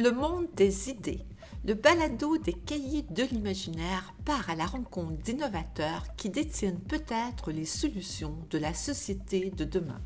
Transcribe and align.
Le 0.00 0.12
monde 0.12 0.46
des 0.54 0.90
idées. 0.90 1.24
Le 1.64 1.74
balado 1.74 2.38
des 2.38 2.52
cahiers 2.52 3.04
de 3.10 3.24
l'imaginaire 3.24 4.14
part 4.24 4.48
à 4.48 4.54
la 4.54 4.64
rencontre 4.64 5.20
d'innovateurs 5.24 6.14
qui 6.16 6.30
détiennent 6.30 6.78
peut-être 6.78 7.50
les 7.50 7.64
solutions 7.64 8.38
de 8.50 8.58
la 8.58 8.74
société 8.74 9.50
de 9.50 9.64
demain. 9.64 10.00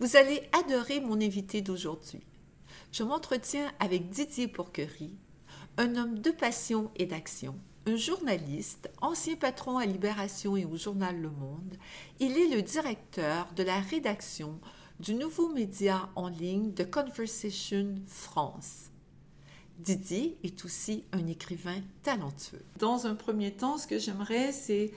Vous 0.00 0.16
allez 0.16 0.42
adorer 0.64 1.00
mon 1.00 1.20
invité 1.20 1.62
d'aujourd'hui. 1.62 2.26
Je 2.90 3.04
m'entretiens 3.04 3.70
avec 3.78 4.08
Didier 4.10 4.48
Pourquerie, 4.48 5.14
un 5.76 5.94
homme 5.94 6.18
de 6.18 6.32
passion 6.32 6.90
et 6.96 7.06
d'action, 7.06 7.54
un 7.86 7.94
journaliste, 7.94 8.90
ancien 9.00 9.36
patron 9.36 9.78
à 9.78 9.86
Libération 9.86 10.56
et 10.56 10.64
au 10.64 10.76
journal 10.76 11.20
Le 11.20 11.30
Monde. 11.30 11.76
Il 12.18 12.36
est 12.36 12.52
le 12.52 12.62
directeur 12.62 13.46
de 13.54 13.62
la 13.62 13.78
rédaction 13.78 14.58
du 15.00 15.14
nouveau 15.14 15.48
média 15.48 16.10
en 16.14 16.28
ligne 16.28 16.74
de 16.74 16.84
Conversation 16.84 17.94
France. 18.06 18.90
Didier 19.78 20.36
est 20.44 20.62
aussi 20.66 21.04
un 21.12 21.26
écrivain 21.26 21.80
talentueux. 22.02 22.60
Dans 22.78 23.06
un 23.06 23.14
premier 23.14 23.50
temps, 23.50 23.78
ce 23.78 23.86
que 23.86 23.98
j'aimerais, 23.98 24.52
c'est, 24.52 24.90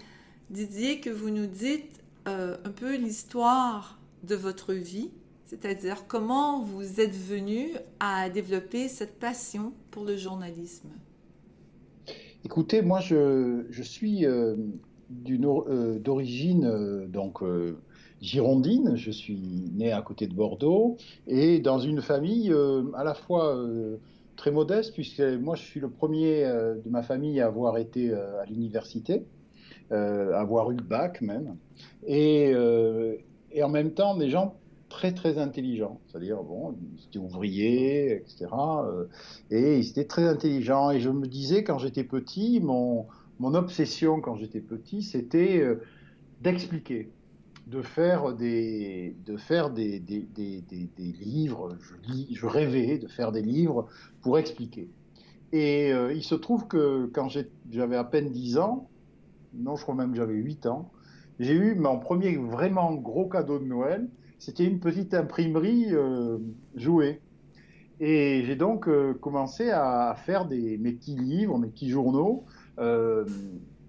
Didier, 0.49 0.99
que 0.99 1.09
vous 1.09 1.29
nous 1.29 1.45
dites 1.45 2.03
euh, 2.27 2.57
un 2.65 2.71
peu 2.71 2.97
l'histoire 2.97 3.97
de 4.23 4.35
votre 4.35 4.73
vie, 4.73 5.09
c'est-à-dire 5.45 6.05
comment 6.05 6.61
vous 6.61 6.99
êtes 6.99 7.15
venu 7.15 7.69
à 8.01 8.29
développer 8.29 8.89
cette 8.89 9.19
passion 9.19 9.71
pour 9.89 10.03
le 10.03 10.17
journalisme. 10.17 10.89
Écoutez, 12.43 12.81
moi, 12.81 12.99
je, 12.99 13.63
suis 13.81 14.25
euh, 14.25 14.57
euh, 15.29 15.99
d'origine 15.99 17.07
donc 17.07 17.41
girondine. 18.23 18.95
Je 18.95 19.11
suis 19.11 19.69
né 19.75 19.91
à 19.91 20.01
côté 20.01 20.27
de 20.27 20.33
Bordeaux 20.33 20.97
et 21.27 21.59
dans 21.59 21.79
une 21.79 22.01
famille 22.01 22.51
euh, 22.51 22.83
à 22.95 23.03
la 23.03 23.13
fois 23.13 23.55
euh, 23.55 23.97
très 24.37 24.49
modeste, 24.49 24.93
puisque 24.93 25.19
moi 25.19 25.55
je 25.55 25.61
suis 25.61 25.79
le 25.79 25.89
premier 25.89 26.45
euh, 26.45 26.75
de 26.75 26.89
ma 26.89 27.03
famille 27.03 27.41
à 27.41 27.47
avoir 27.47 27.77
été 27.77 28.13
à 28.13 28.45
l'université, 28.47 29.25
avoir 29.91 30.71
eu 30.71 30.75
le 30.75 30.83
bac 30.83 31.21
même, 31.21 31.55
et, 32.07 32.55
en 33.61 33.69
même 33.69 33.91
temps 33.91 34.17
des 34.17 34.29
gens 34.29 34.55
très 34.89 35.13
très 35.13 35.37
intelligents, 35.37 35.99
c'est-à-dire 36.07 36.41
bon, 36.41 36.75
ils 36.97 37.05
étaient 37.05 37.19
ouvriers, 37.19 38.15
etc. 38.15 38.47
et 39.51 39.77
ils 39.77 39.89
étaient 39.89 40.05
très 40.05 40.23
intelligents. 40.27 40.89
Et 40.89 40.99
je 40.99 41.09
me 41.09 41.27
disais 41.27 41.63
quand 41.63 41.77
j'étais 41.77 42.03
petit, 42.03 42.59
mon 42.59 43.07
obsession 43.53 44.19
quand 44.19 44.35
j'étais 44.35 44.61
petit, 44.61 45.03
c'était 45.03 45.63
d'expliquer 46.41 47.11
de 47.67 47.81
faire 47.81 48.33
des, 48.33 49.15
de 49.25 49.37
faire 49.37 49.69
des, 49.69 49.99
des, 49.99 50.21
des, 50.21 50.61
des 50.61 51.11
livres. 51.21 51.77
Je, 51.81 52.35
je, 52.35 52.45
rêvais 52.45 52.97
de 52.97 53.07
faire 53.07 53.31
des 53.31 53.41
livres 53.41 53.87
pour 54.21 54.37
expliquer. 54.37 54.89
Et 55.51 55.93
euh, 55.93 56.13
il 56.13 56.23
se 56.23 56.35
trouve 56.35 56.67
que 56.67 57.05
quand 57.13 57.29
j'avais 57.69 57.95
à 57.95 58.03
peine 58.03 58.31
10 58.31 58.57
ans, 58.57 58.89
non, 59.53 59.75
je 59.75 59.83
crois 59.83 59.95
même 59.95 60.11
que 60.11 60.17
j'avais 60.17 60.33
8 60.33 60.65
ans, 60.65 60.91
j'ai 61.39 61.53
eu 61.53 61.75
mon 61.75 61.99
premier 61.99 62.35
vraiment 62.37 62.93
gros 62.93 63.27
cadeau 63.27 63.59
de 63.59 63.65
Noël. 63.65 64.09
C'était 64.39 64.65
une 64.65 64.79
petite 64.79 65.13
imprimerie 65.13 65.87
euh, 65.91 66.37
jouée. 66.75 67.21
Et 67.99 68.43
j'ai 68.45 68.55
donc 68.55 68.87
euh, 68.87 69.13
commencé 69.13 69.69
à 69.69 70.15
faire 70.25 70.45
des, 70.45 70.77
mes 70.77 70.91
petits 70.91 71.15
livres, 71.15 71.57
mes 71.57 71.69
petits 71.69 71.89
journaux. 71.89 72.45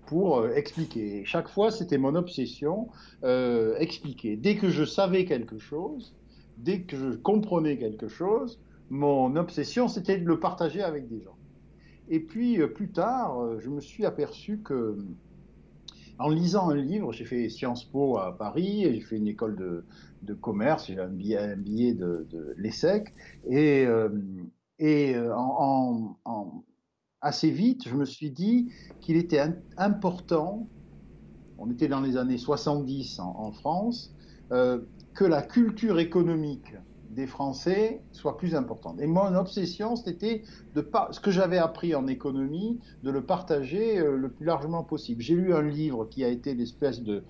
Pour 0.07 0.39
euh, 0.39 0.55
expliquer. 0.55 1.25
chaque 1.25 1.49
fois, 1.49 1.71
c'était 1.71 1.99
mon 1.99 2.15
obsession, 2.15 2.89
euh, 3.23 3.77
expliquer. 3.79 4.37
Dès 4.37 4.57
que 4.57 4.69
je 4.69 4.85
savais 4.85 5.25
quelque 5.25 5.59
chose, 5.59 6.15
dès 6.59 6.83
que 6.83 6.97
je 6.97 7.17
comprenais 7.17 7.79
quelque 7.79 8.09
chose, 8.09 8.61
mon 8.91 9.37
obsession, 9.37 9.89
c'était 9.89 10.19
de 10.19 10.27
le 10.27 10.39
partager 10.39 10.83
avec 10.83 11.09
des 11.09 11.21
gens. 11.21 11.37
Et 12.09 12.21
puis, 12.21 12.61
euh, 12.61 12.69
plus 12.69 12.91
tard, 12.91 13.41
euh, 13.41 13.59
je 13.61 13.71
me 13.71 13.81
suis 13.81 14.05
aperçu 14.05 14.59
que, 14.59 14.99
en 16.19 16.29
lisant 16.29 16.71
un 16.71 16.77
livre, 16.77 17.13
j'ai 17.13 17.25
fait 17.25 17.49
Sciences 17.49 17.85
Po 17.85 18.19
à 18.19 18.37
Paris, 18.37 18.83
j'ai 18.85 19.01
fait 19.01 19.17
une 19.17 19.29
école 19.29 19.57
de, 19.57 20.35
commerce, 20.35 20.87
j'ai 20.87 20.99
un 20.99 21.09
billet, 21.09 21.95
de, 21.95 22.55
l'ESSEC, 22.57 23.13
et, 23.51 23.87
et 24.79 25.17
en 25.19 26.17
assez 27.25 27.51
vite, 27.51 27.89
je 27.89 27.95
me 27.95 28.05
suis 28.05 28.31
dit 28.31 28.71
qu'il 29.01 29.17
était 29.17 29.43
important, 29.79 30.69
on 31.59 31.71
était 31.71 31.89
dans 31.89 32.03
les 32.03 32.17
années 32.19 32.37
70 32.37 33.19
en, 33.19 33.51
France, 33.51 34.15
euh, 34.53 34.81
que 35.15 35.25
la 35.25 35.41
culture 35.41 35.99
économique 35.99 36.75
des 37.11 37.27
Français 37.27 38.03
soit 38.13 38.37
plus 38.37 38.55
importante. 38.55 39.01
Et 39.01 39.07
mon 39.07 39.35
obsession, 39.37 39.97
c'était 39.97 40.43
de 40.75 40.87
ce 41.13 41.21
que 41.21 41.31
j'avais 41.31 41.59
appris 41.59 41.95
en 41.95 42.07
économie, 42.09 42.79
de 43.03 43.11
le 43.11 43.23
partager 43.23 43.99
euh, 43.99 44.17
le 44.17 44.29
plus 44.29 44.45
largement 44.45 44.85
possible. 44.85 45.23
J'ai 45.23 45.35
lu 45.35 45.55
un 45.55 45.63
livre 45.63 46.05
qui 46.05 46.25
a 46.25 46.29
été 46.29 46.55
l'espèce 46.55 47.03
de, 47.03 47.25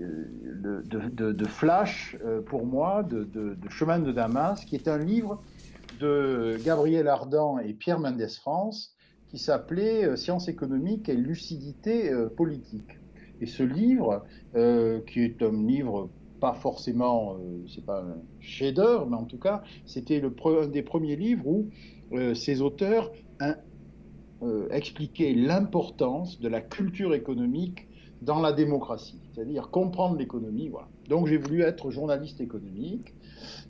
euh, 0.00 0.82
de, 0.84 1.32
de, 1.32 1.44
flash 1.44 2.16
pour 2.46 2.66
moi, 2.66 3.04
de, 3.04 3.56
chemin 3.68 4.00
de 4.00 4.10
Damas, 4.10 4.64
qui 4.64 4.74
est 4.74 4.88
un 4.88 4.98
livre 4.98 5.40
de 6.00 6.56
Gabriel 6.64 7.06
Ardan 7.06 7.58
et 7.58 7.72
Pierre 7.72 8.00
Mendès 8.00 8.28
France, 8.28 8.96
qui 9.28 9.38
s'appelait 9.38 10.04
euh, 10.04 10.16
Sciences 10.16 10.48
économiques 10.48 11.08
et 11.08 11.14
lucidité 11.14 12.10
euh, 12.10 12.28
politique. 12.28 12.98
Et 13.40 13.46
ce 13.46 13.62
livre, 13.62 14.24
euh, 14.56 15.00
qui 15.06 15.20
est 15.20 15.42
un 15.42 15.66
livre 15.66 16.10
pas 16.40 16.54
forcément, 16.54 17.36
c'est 17.66 17.84
pas 17.84 18.00
un 18.00 18.16
chef-d'œuvre, 18.38 19.08
mais 19.08 19.16
en 19.16 19.24
tout 19.24 19.40
cas, 19.40 19.64
c'était 19.86 20.22
un 20.22 20.66
des 20.68 20.82
premiers 20.82 21.16
livres 21.16 21.44
où 21.48 21.68
ces 22.34 22.62
auteurs 22.62 23.10
expliquaient 24.70 25.32
l'importance 25.32 26.38
de 26.38 26.46
la 26.46 26.60
culture 26.60 27.12
économique 27.12 27.88
dans 28.22 28.40
la 28.40 28.52
démocratie, 28.52 29.18
c'est-à-dire 29.32 29.70
comprendre 29.70 30.16
l'économie. 30.16 30.68
Voilà. 30.68 30.86
Donc 31.08 31.26
j'ai 31.26 31.38
voulu 31.38 31.62
être 31.62 31.90
journaliste 31.90 32.40
économique 32.40 33.14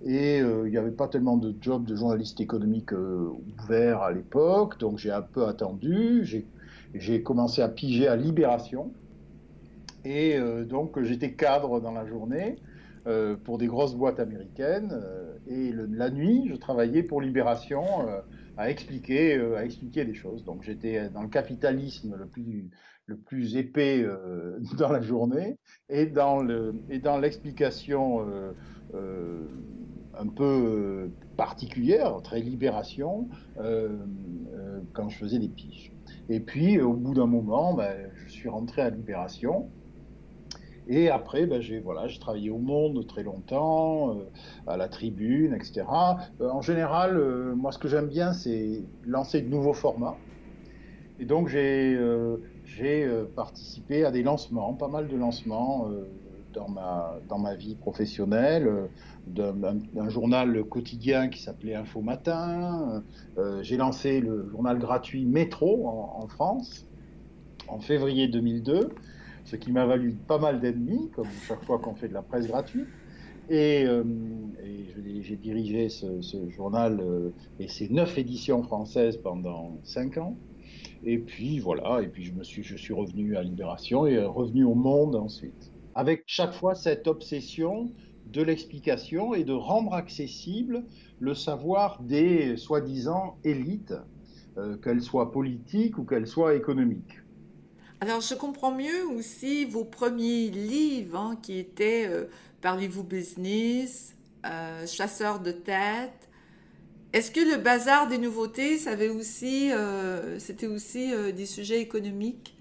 et 0.04 0.40
euh, 0.40 0.66
il 0.66 0.70
n'y 0.70 0.76
avait 0.76 0.90
pas 0.90 1.08
tellement 1.08 1.36
de 1.36 1.54
jobs 1.60 1.84
de 1.84 1.96
journaliste 1.96 2.40
économique 2.40 2.92
euh, 2.92 3.30
ouverts 3.62 4.02
à 4.02 4.12
l'époque, 4.12 4.78
donc 4.78 4.98
j'ai 4.98 5.10
un 5.10 5.22
peu 5.22 5.46
attendu. 5.46 6.24
J'ai 6.94 7.22
commencé 7.22 7.60
à 7.62 7.68
piger 7.68 8.08
à 8.08 8.16
Libération 8.16 8.92
et 10.04 10.36
euh, 10.36 10.64
donc 10.64 11.02
j'étais 11.02 11.32
cadre 11.32 11.80
dans 11.80 11.92
la 11.92 12.06
journée 12.06 12.56
pour 13.44 13.56
des 13.56 13.68
grosses 13.68 13.94
boîtes 13.94 14.20
américaines 14.20 14.92
et 15.46 15.72
la 15.72 16.10
nuit 16.10 16.46
je 16.50 16.56
travaillais 16.56 17.02
pour 17.02 17.22
Libération 17.22 17.82
à 18.58 18.68
expliquer 18.68 19.40
à 19.56 19.64
expliquer 19.64 20.04
les 20.04 20.12
choses. 20.12 20.44
Donc 20.44 20.62
j'étais 20.62 21.08
dans 21.08 21.22
le 21.22 21.28
capitalisme 21.28 22.16
le 22.18 22.26
plus 22.26 22.68
le 23.08 23.16
plus 23.16 23.56
épais 23.56 24.02
euh, 24.02 24.58
dans 24.78 24.92
la 24.92 25.00
journée 25.00 25.56
et 25.88 26.06
dans 26.06 26.41
le 26.41 26.74
et 26.88 27.00
dans 27.00 27.19
l'explication 27.19 28.20
euh, 28.20 28.52
euh, 28.94 29.46
un 30.20 30.26
peu 30.26 31.10
particulière, 31.36 32.20
très 32.24 32.41
libération, 32.41 33.28
quand 34.92 35.08
je 35.08 35.16
faisais 35.16 35.38
des 35.38 35.48
piges. 35.48 35.92
Et 36.28 36.41
puis 36.41 36.80
au 36.80 36.92
bout 36.92 37.14
d'un 37.14 37.28
moment, 37.28 37.74
ben, 37.74 38.10
je 38.26 38.32
suis 38.32 38.48
rentré 38.48 38.82
à 38.82 38.91
Libération. 38.91 39.69
Et 40.88 41.08
après, 41.08 41.46
ben, 41.46 41.60
j'ai 41.60 41.78
voilà, 41.78 42.08
travaillé 42.19 42.50
au 42.50 42.58
Monde 42.58 43.06
très 43.06 43.22
longtemps, 43.22 44.19
à 44.66 44.76
la 44.76 44.88
Tribune, 44.88 45.54
etc. 45.54 45.84
en 46.40 46.62
général, 46.62 47.54
moi, 47.54 47.70
ce 47.70 47.78
que 47.78 47.86
j'aime 47.86 48.08
bien, 48.08 48.32
c'est 48.32 48.82
lancer 49.06 49.40
de 49.40 49.48
nouveaux 49.48 49.75
formats. 49.75 50.16
Et 51.20 51.26
donc, 51.26 51.46
j'ai 51.46 51.96
j'ai 52.76 53.04
euh, 53.04 53.24
participé 53.24 54.04
à 54.04 54.10
des 54.10 54.22
lancements, 54.22 54.74
pas 54.74 54.88
mal 54.88 55.08
de 55.08 55.16
lancements 55.16 55.88
euh, 55.90 56.04
dans, 56.52 56.68
ma, 56.68 57.19
dans 57.28 57.38
ma 57.38 57.54
vie 57.54 57.75
professionnelle, 57.75 58.69
euh, 58.69 58.87
d'un 59.26 60.08
journal 60.08 60.64
quotidien 60.64 61.28
qui 61.28 61.43
s'appelait 61.43 61.75
Info 61.75 62.00
Matin. 62.00 63.02
j'ai 63.60 63.76
lancé 63.76 64.20
le 64.20 64.48
journal 64.50 64.78
gratuit 64.78 65.26
Métro 65.26 65.87
en, 65.87 66.26
France 66.28 66.87
en 67.69 67.78
février 67.78 68.26
2002, 68.26 68.88
ce 69.44 69.56
qui 69.56 69.70
m'a 69.70 69.84
valu 69.84 70.12
pas 70.12 70.38
mal 70.38 70.60
d'ennemis, 70.60 71.10
comme 71.14 71.28
chaque 71.46 71.62
fois 71.64 71.78
qu'on 71.78 71.94
fait 71.94 72.08
de 72.08 72.14
la 72.14 72.22
presse 72.22 72.46
gratuite. 72.46 72.88
Et, 73.50 73.87
j'ai 75.20 75.37
dirigé 75.37 75.90
ce 75.90 76.48
journal 76.48 77.02
et 77.60 77.69
ses 77.69 77.90
neuf 77.90 78.16
éditions 78.16 78.62
françaises 78.62 79.19
pendant 79.19 79.76
cinq 79.84 80.16
ans. 80.16 80.38
Et 81.04 81.18
puis 81.18 81.58
voilà, 81.60 82.02
et 82.02 82.08
puis 82.08 82.24
je 82.24 82.32
me 82.32 82.42
suis, 82.42 82.62
je 82.62 82.76
suis 82.76 82.92
revenu 82.92 83.36
à 83.36 83.42
Libération 83.42 84.06
et 84.06 84.18
revenu 84.18 84.64
au 84.64 84.74
Monde 84.74 85.14
ensuite. 85.14 85.72
Avec 85.94 86.24
chaque 86.26 86.52
fois 86.52 86.74
cette 86.74 87.06
obsession 87.06 87.92
de 88.26 88.42
l'explication 88.42 89.34
et 89.34 89.44
de 89.44 89.52
rendre 89.52 89.94
accessible 89.94 90.84
le 91.20 91.34
savoir 91.34 92.00
des 92.02 92.56
soi-disant 92.56 93.36
élites, 93.44 93.94
euh, 94.58 94.76
qu'elles 94.76 95.02
soient 95.02 95.30
politiques 95.30 95.98
ou 95.98 96.04
qu'elles 96.04 96.26
soient 96.26 96.54
économiques. 96.54 97.20
Alors, 98.00 98.20
je 98.20 98.34
comprends 98.34 98.74
mieux 98.74 99.06
aussi 99.16 99.64
vos 99.64 99.84
premiers 99.84 100.50
livres 100.50 101.16
hein, 101.16 101.38
qui 101.40 101.58
étaient 101.58 102.06
euh, 102.08 102.24
Parlez-vous 102.60 103.04
business, 103.04 104.16
euh, 104.44 104.84
chasseur 104.86 105.40
de 105.40 105.52
tête. 105.52 106.27
Est-ce 107.19 107.32
que 107.32 107.41
le 107.41 107.61
bazar 107.61 108.06
des 108.06 108.17
nouveautés, 108.17 108.79
euh, 108.87 110.38
c'était 110.38 110.69
aussi 110.69 111.12
euh, 111.12 111.32
des 111.32 111.47
sujets 111.47 111.81
économiques? 111.81 112.56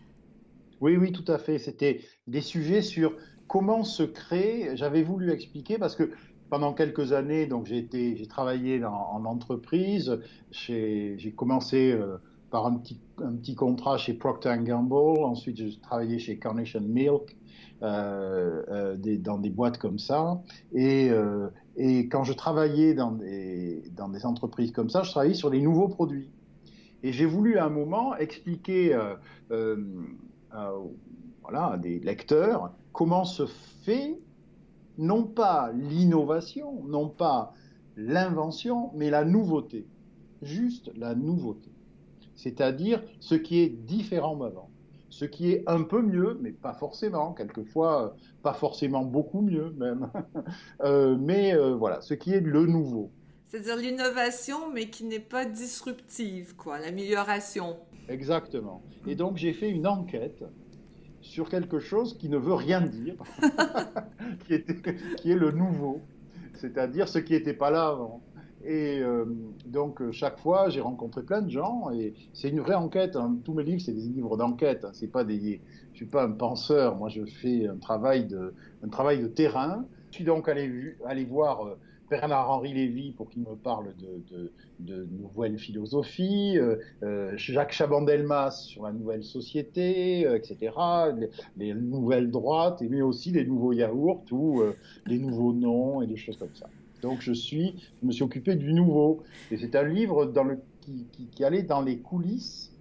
Oui, 0.82 0.98
oui, 0.98 1.12
tout 1.12 1.32
à 1.32 1.38
fait. 1.38 1.60
C'était 1.60 2.02
des 2.26 2.42
sujets 2.42 2.82
sur 2.82 3.16
comment 3.48 3.84
se 3.84 4.02
crée. 4.02 4.72
J'avais 4.74 5.04
voulu 5.04 5.30
expliquer 5.30 5.78
parce 5.78 5.96
que 5.96 6.10
pendant 6.50 6.74
quelques 6.74 7.14
années, 7.14 7.46
donc 7.46 7.68
j'ai 7.68 7.88
travaillé 8.28 8.84
en 8.84 9.26
entreprise. 9.26 10.20
J'ai 10.50 11.34
commencé 11.36 11.96
par 12.50 12.66
un 12.66 12.80
petit, 12.80 13.54
contrat 13.56 14.00
chez 14.00 14.16
Procter 14.16 14.56
Gamble. 14.62 15.24
Ensuite, 15.24 15.58
j'ai 15.58 15.80
travaillé 15.80 16.18
chez 16.18 16.40
Carnation 16.40 16.82
Milk. 16.82 17.38
Euh, 17.84 18.64
euh, 18.70 18.96
dans 19.20 19.38
des 19.38 19.52
boîtes 19.52 19.78
comme 19.78 20.00
ça. 20.00 20.42
Et, 20.74 21.12
euh, 21.12 21.48
et 21.78 22.10
quand 22.10 22.24
je 22.24 22.34
travaillais 22.34 22.96
dans 22.96 23.12
des, 23.12 23.84
entreprises 24.24 24.72
comme 24.72 24.90
ça, 24.90 25.04
je 25.04 25.12
travaillais 25.12 25.36
sur 25.36 25.52
des 25.52 25.62
nouveaux 25.62 25.88
produits. 25.88 26.32
Et 27.04 27.14
j'ai 27.14 27.26
voulu 27.26 27.60
à 27.60 27.66
un 27.66 27.70
moment 27.70 28.16
expliquer 28.16 29.00
voilà, 31.44 31.78
des 31.78 32.00
lecteurs 32.00 32.74
comment 32.92 33.26
se 33.26 33.46
fait 33.46 34.20
non 34.98 35.24
pas 35.24 35.72
l'innovation, 35.74 36.84
non 36.88 37.08
pas 37.10 37.54
l'invention, 37.96 38.92
mais 38.96 39.12
la 39.12 39.24
nouveauté. 39.24 39.88
Juste 40.42 40.92
la 40.96 41.14
nouveauté. 41.14 41.70
C'est-à-dire 42.36 43.04
ce 43.20 43.36
qui 43.36 43.60
est 43.60 43.70
différent 43.70 44.36
d'avant 44.36 44.70
ce 45.10 45.26
qui 45.26 45.52
est 45.52 45.64
un 45.68 45.84
peu 45.84 46.02
mieux, 46.02 46.38
mais 46.42 46.52
pas 46.52 46.74
forcément, 46.74 47.34
quelquefois 47.34 48.06
euh, 48.06 48.10
pas 48.44 48.54
forcément 48.54 49.04
beaucoup 49.04 49.42
mieux 49.42 49.74
même, 49.78 50.10
euh, 50.84 51.16
mais 51.20 51.56
euh, 51.56 51.76
voilà, 51.76 52.02
ce 52.02 52.14
qui 52.14 52.34
est 52.34 52.40
le 52.40 52.66
nouveau. 52.66 53.12
C'est-à-dire 53.48 53.78
l'innovation, 53.78 54.72
mais 54.74 54.90
qui 54.90 55.06
n'est 55.06 55.20
pas 55.20 55.46
disruptive, 55.46 56.56
quoi, 56.56 56.80
l'amélioration. 56.80 57.78
Exactement. 58.10 58.82
Et 59.06 59.16
donc 59.16 59.38
j'ai 59.38 59.54
fait 59.54 59.70
une 59.70 59.88
enquête 59.88 60.44
sur 61.22 61.50
quelque 61.50 61.80
chose 61.80 62.18
qui 62.18 62.30
ne 62.30 62.38
veut 62.38 62.54
rien 62.54 62.82
dire, 62.82 63.16
qui, 64.48 64.62
qui 65.18 65.32
est 65.32 65.36
le 65.36 65.52
nouveau, 65.52 66.02
c'est-à-dire 66.56 67.08
ce 67.08 67.20
qui 67.20 67.34
n'était 67.34 67.54
pas 67.54 67.72
là 67.72 67.88
avant. 67.88 68.22
Et 68.68 69.00
euh, 69.00 69.24
donc, 69.66 70.02
euh, 70.02 70.12
chaque 70.12 70.40
fois, 70.40 70.68
j'ai 70.68 70.82
rencontré 70.82 71.24
plein 71.24 71.42
de 71.42 71.50
gens 71.50 71.90
et 71.90 72.14
c'est 72.34 72.50
une 72.50 72.60
vraie 72.60 72.76
enquête. 72.76 73.16
Hein. 73.16 73.38
Tous 73.46 73.54
mes 73.54 73.64
livres, 73.64 73.80
c'est 73.80 73.94
des 73.94 74.02
livres 74.02 74.36
d'enquête. 74.36 74.84
Hein. 74.84 74.90
C'est 74.92 75.08
pas 75.08 75.24
des, 75.24 75.62
je 75.94 75.98
suis 75.98 76.06
pas 76.06 76.26
un 76.26 76.32
penseur. 76.32 76.98
Moi, 76.98 77.08
je 77.08 77.24
fais 77.24 77.66
un 77.66 77.78
travail 77.78 78.26
de, 78.26 78.54
un 78.84 78.90
travail 78.90 79.22
de 79.22 79.28
terrain. 79.28 79.86
Je 80.12 80.16
suis 80.16 80.26
donc 80.26 80.50
allé, 80.50 80.98
voir 81.30 81.66
euh, 81.66 81.78
Bernard-Henri 82.10 82.74
Lévy 82.74 83.14
pour 83.14 83.30
qu'il 83.30 83.44
me 83.44 83.56
parle 83.56 83.94
de, 84.80 85.08
nouvelles 85.18 85.58
philosophies, 85.58 86.58
Jacques 87.36 87.74
Chaban-Delmas 87.74 88.52
sur 88.52 88.84
la 88.84 88.92
nouvelle 88.92 89.24
société, 89.24 90.22
etc., 90.22 90.74
les, 91.58 91.74
nouvelles 91.74 92.32
droites, 92.32 92.82
mais 92.82 93.02
aussi 93.02 93.32
les 93.32 93.46
nouveaux 93.46 93.74
yaourts 93.74 94.24
ou 94.32 94.62
les 95.06 95.20
nouveaux 95.20 95.52
noms 95.52 96.02
et 96.02 96.08
des 96.08 96.16
choses 96.16 96.38
comme 96.38 96.56
ça. 96.56 96.68
Donc 97.02 97.22
je 97.22 97.32
me 97.32 98.12
suis 98.12 98.24
occupé 98.24 98.56
du 98.56 98.74
nouveau. 98.74 99.24
Et 99.52 99.58
c'est 99.58 99.76
un 99.76 99.84
livre 99.84 100.32
qui, 100.82 101.44
allait 101.44 101.64
dans 101.64 101.82
les 101.82 102.00
coulisses 102.00 102.72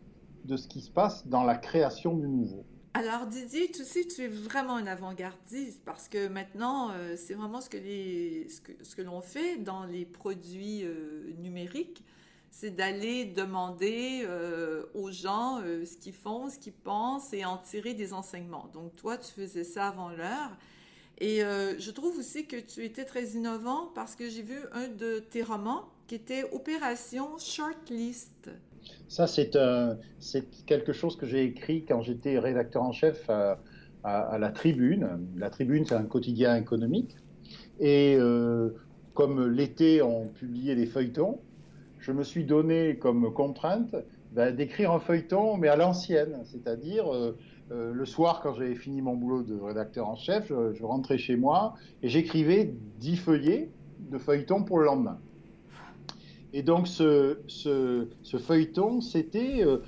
de 0.45 0.57
ce 0.57 0.69
qui 0.69 0.81
se 0.81 0.91
passe 0.91 1.27
dans 1.27 1.43
la 1.43 1.57
création 1.57 2.17
du 2.17 2.29
nouveau. 2.29 2.65
Alors 2.95 3.27
Didier, 3.27 3.71
tu 3.71 3.85
sais, 3.85 4.07
tu 4.07 4.23
es 4.23 4.29
vraiment 4.29 4.77
un 4.77 4.87
avant-gardiste 4.87 5.83
parce 5.85 6.09
que 6.09 6.29
maintenant, 6.29 6.93
euh, 6.93 7.15
c'est 7.17 7.35
vraiment 7.35 7.61
ce 7.61 7.69
que 7.69 9.03
l'on 9.03 9.21
fait 9.21 9.59
dans 9.59 9.85
les 9.85 10.07
produits 10.07 10.83
euh, 10.83 11.31
numériques, 11.39 12.03
c'est 12.51 12.71
d'aller 12.71 13.27
demander 13.27 14.23
euh, 14.25 14.87
aux 14.95 15.11
gens 15.11 15.61
ce 15.61 15.99
qu'ils 15.99 16.15
font, 16.15 16.49
ce 16.49 16.59
qu'ils 16.59 16.73
pensent 16.73 17.35
et 17.35 17.45
en 17.45 17.59
tirer 17.59 17.93
des 17.93 18.15
enseignements. 18.15 18.71
Donc 18.73 18.97
toi, 18.97 19.19
tu 19.19 19.31
faisais 19.31 19.65
ça 19.65 19.89
avant 19.89 20.09
l'heure. 20.09 20.57
Et 21.19 21.43
euh, 21.43 21.79
je 21.79 21.91
trouve 21.91 22.19
aussi 22.19 22.47
que 22.47 22.57
tu 22.57 22.85
étais 22.85 23.05
très 23.05 23.25
innovant 23.31 23.91
parce 23.95 24.15
que 24.17 24.29
j'ai 24.29 24.43
vu 24.43 24.59
un 24.73 24.89
de 24.89 25.19
tes 25.19 25.43
romans 25.43 25.85
qui 26.07 26.15
était 26.15 26.45
Opération 26.53 27.39
Shortlist. 27.39 28.51
Ça, 29.09 29.27
c'est 29.27 29.51
quelque 30.67 30.93
chose 30.93 31.17
que 31.17 31.27
j'ai 31.27 31.45
écrit 31.45 31.85
quand 31.85 32.03
j'étais 32.03 32.39
rédacteur 32.39 32.83
en 32.83 32.93
chef 32.93 33.29
à, 33.31 33.59
La 34.05 34.51
Tribune. 34.51 35.27
La 35.37 35.51
Tribune, 35.51 35.85
c'est 35.87 35.95
un 35.95 36.05
quotidien 36.05 36.55
économique. 36.57 37.17
Et 37.81 38.17
euh, 38.19 38.71
comme 39.15 39.49
l'été, 39.51 40.03
on 40.03 40.29
publiait 40.29 40.77
des 40.77 40.87
feuilletons, 40.87 41.41
je 41.99 42.13
me 42.13 42.23
suis 42.23 42.45
donné 42.45 42.99
comme 42.99 43.33
contrainte 43.33 43.97
ben, 44.33 44.55
d'écrire 44.55 44.93
un 44.93 45.01
feuilleton, 45.01 45.57
mais 45.57 45.69
à 45.69 45.77
l'ancienne, 45.77 46.43
c'est-à-dire 46.45 47.07
euh, 47.73 47.93
le 47.93 48.07
soir, 48.07 48.41
quand 48.43 48.55
j'avais 48.55 48.77
fini 48.77 49.03
mon 49.03 49.17
boulot 49.17 49.43
de 49.43 49.59
rédacteur 49.59 50.09
en 50.09 50.15
chef, 50.15 50.49
je, 50.49 50.85
rentrais 50.85 51.19
chez 51.19 51.37
moi 51.37 51.75
et 52.03 52.09
j'écrivais 52.09 52.73
dix 53.01 53.17
feuillets 53.17 53.71
de 53.99 54.19
feuilleton 54.19 54.63
pour 54.63 54.79
le 54.79 54.85
lendemain. 54.85 55.19
Et 56.53 56.63
donc 56.63 56.87
ce, 56.87 57.39
feuilleton, 58.39 59.01
c'était 59.01 59.65
euh, 59.65 59.79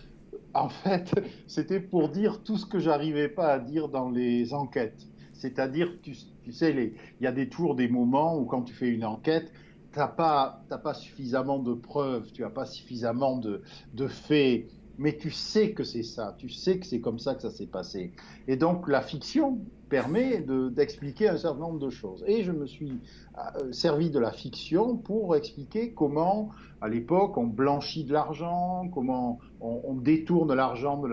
en 0.54 0.68
fait, 0.68 1.12
c'était 1.46 1.78
pour 1.78 2.08
dire 2.08 2.42
tout 2.42 2.56
ce 2.56 2.66
que 2.66 2.80
j'arrivais 2.80 3.28
pas 3.28 3.52
à 3.52 3.58
dire 3.60 3.88
dans 3.88 4.10
les 4.10 4.54
enquêtes. 4.54 5.06
C'est-à-dire, 5.32 5.92
tu, 6.02 6.14
sais, 6.50 6.94
il 7.20 7.24
y 7.24 7.28
a 7.28 7.32
des 7.32 7.48
tours, 7.48 7.76
des 7.76 7.86
moments 7.86 8.36
où 8.36 8.44
quand 8.44 8.62
tu 8.62 8.74
fais 8.74 8.88
une 8.88 9.04
enquête, 9.04 9.52
tu 9.92 10.00
n'as 10.00 10.08
pas, 10.08 10.64
suffisamment 10.94 11.60
de 11.60 11.74
preuves, 11.74 12.32
tu 12.32 12.42
n'as 12.42 12.50
pas 12.50 12.66
suffisamment 12.66 13.36
de 13.38 14.08
faits 14.08 14.66
mais 14.98 15.16
tu 15.16 15.30
sais 15.30 15.72
que 15.72 15.84
c'est 15.84 16.02
ça, 16.02 16.34
tu 16.36 16.48
sais 16.48 16.78
que 16.78 16.86
c'est 16.86 17.00
comme 17.00 17.18
ça 17.18 17.34
que 17.34 17.42
ça 17.42 17.50
s'est 17.50 17.66
passé. 17.66 18.12
Et 18.48 18.56
donc 18.56 18.88
la 18.88 19.00
fiction 19.00 19.58
permet 19.88 20.44
d'expliquer 20.70 21.28
un 21.28 21.36
certain 21.36 21.60
nombre 21.60 21.78
de 21.78 21.88
choses. 21.88 22.24
Et 22.26 22.42
je 22.42 22.52
me 22.52 22.66
suis 22.66 23.00
euh, 23.38 23.72
servi 23.72 24.10
de 24.10 24.18
la 24.18 24.32
fiction 24.32 24.96
pour 24.96 25.34
expliquer 25.36 25.92
comment, 25.92 26.50
à 26.80 26.88
l'époque, 26.88 27.38
on 27.38 27.46
blanchit 27.46 28.04
de 28.04 28.12
l'argent, 28.12 28.88
comment 28.92 29.38
on, 29.60 29.94
détourne 29.94 30.52
l'argent 30.52 31.00
de 31.00 31.08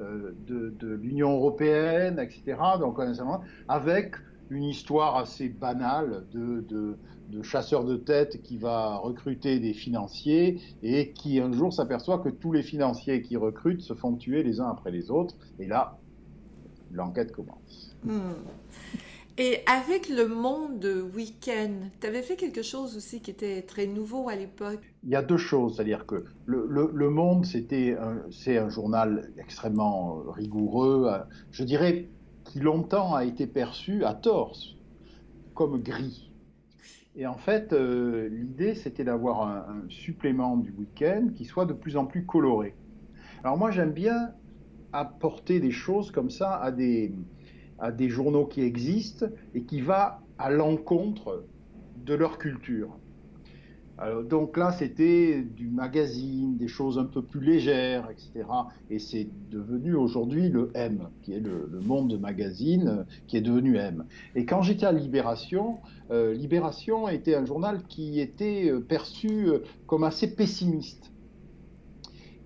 euh, 0.00 0.96
l'Union 1.00 1.36
européenne, 1.36 2.18
etc. 2.18 2.58
Donc 2.78 2.98
avec 3.68 4.16
une 4.50 4.64
histoire 4.64 5.16
assez 5.16 5.48
banale 5.48 6.24
de 6.32 6.96
de 7.30 7.42
chasseur 7.42 7.84
de 7.84 7.96
tête 7.96 8.42
qui 8.42 8.58
va 8.58 8.96
recruter 8.96 9.60
des 9.60 9.72
financiers 9.72 10.60
et 10.82 11.12
qui 11.12 11.40
un 11.40 11.52
jour 11.52 11.72
s'aperçoit 11.72 12.18
que 12.18 12.28
tous 12.28 12.52
les 12.52 12.62
financiers 12.62 13.22
qui 13.22 13.36
recrutent 13.36 13.82
se 13.82 13.94
font 13.94 14.16
tuer 14.16 14.42
les 14.42 14.60
uns 14.60 14.68
après 14.68 14.90
les 14.90 15.10
autres. 15.10 15.36
Et 15.58 15.66
là, 15.66 15.98
l'enquête 16.92 17.32
commence. 17.32 17.96
Hmm. 18.04 18.32
Et 19.38 19.60
avec 19.66 20.08
le 20.10 20.26
monde 20.26 20.84
week-end, 21.14 21.72
tu 22.00 22.06
avais 22.06 22.20
fait 22.20 22.36
quelque 22.36 22.62
chose 22.62 22.96
aussi 22.96 23.22
qui 23.22 23.30
était 23.30 23.62
très 23.62 23.86
nouveau 23.86 24.28
à 24.28 24.34
l'époque? 24.34 24.80
Il 25.04 25.10
y 25.10 25.16
a 25.16 25.22
deux 25.22 25.38
choses, 25.38 25.76
c'est-à-dire 25.76 26.04
que 26.04 26.24
le, 26.44 26.90
le, 26.92 27.10
Monde, 27.10 27.46
c'était 27.46 27.96
c'est 28.30 28.58
un 28.58 28.68
journal 28.68 29.30
extrêmement 29.38 30.22
rigoureux, 30.28 31.08
je 31.52 31.64
dirais 31.64 32.08
qui 32.44 32.60
longtemps 32.60 33.14
a 33.14 33.24
été 33.24 33.46
perçu 33.46 34.04
à 34.04 34.12
tort 34.12 34.56
comme 35.54 35.80
gris. 35.80 36.29
Et 37.16 37.26
en 37.26 37.36
fait, 37.36 37.72
euh, 37.72 38.28
l'idée, 38.28 38.74
c'était 38.74 39.04
d'avoir 39.04 39.42
un, 39.42 39.82
supplément 39.88 40.56
du 40.56 40.70
week-end 40.70 41.28
qui 41.34 41.44
soit 41.44 41.66
de 41.66 41.72
plus 41.72 41.96
en 41.96 42.06
plus 42.06 42.24
coloré. 42.24 42.74
Alors 43.42 43.58
moi, 43.58 43.70
j'aime 43.70 43.92
bien 43.92 44.32
apporter 44.92 45.60
des 45.60 45.72
choses 45.72 46.10
comme 46.10 46.30
ça 46.30 46.56
à 46.56 46.70
des, 46.70 47.12
à 47.78 47.90
des 47.90 48.08
journaux 48.08 48.46
qui 48.46 48.62
existent 48.62 49.26
et 49.54 49.62
qui 49.64 49.80
va 49.80 50.20
à 50.38 50.50
l'encontre 50.50 51.44
de 51.96 52.14
leur 52.14 52.38
culture 52.38 52.99
donc 54.28 54.56
là, 54.56 54.72
c'était 54.72 55.42
du 55.42 55.68
magazine, 55.68 56.56
des 56.56 56.68
choses 56.68 56.98
un 56.98 57.04
peu 57.04 57.22
plus 57.22 57.40
légères, 57.40 58.08
etc. 58.10 58.48
Et 58.88 58.98
c'est 58.98 59.28
devenu 59.50 59.94
aujourd'hui 59.94 60.48
le 60.48 60.70
M, 60.74 61.08
qui 61.22 61.34
est 61.34 61.40
le, 61.40 61.68
monde 61.82 62.08
de 62.08 62.16
magazine, 62.16 63.04
qui 63.26 63.36
est 63.36 63.42
devenu 63.42 63.76
M. 63.76 64.04
Et 64.34 64.46
quand 64.46 64.62
j'étais 64.62 64.86
à 64.86 64.92
Libération, 64.92 65.78
euh, 66.10 66.32
Libération 66.32 67.08
était 67.08 67.34
un 67.34 67.44
journal 67.44 67.82
qui 67.88 68.20
était 68.20 68.70
euh, 68.70 68.80
perçu 68.80 69.48
euh, 69.48 69.58
comme 69.86 70.02
assez 70.02 70.34
pessimiste. 70.34 71.12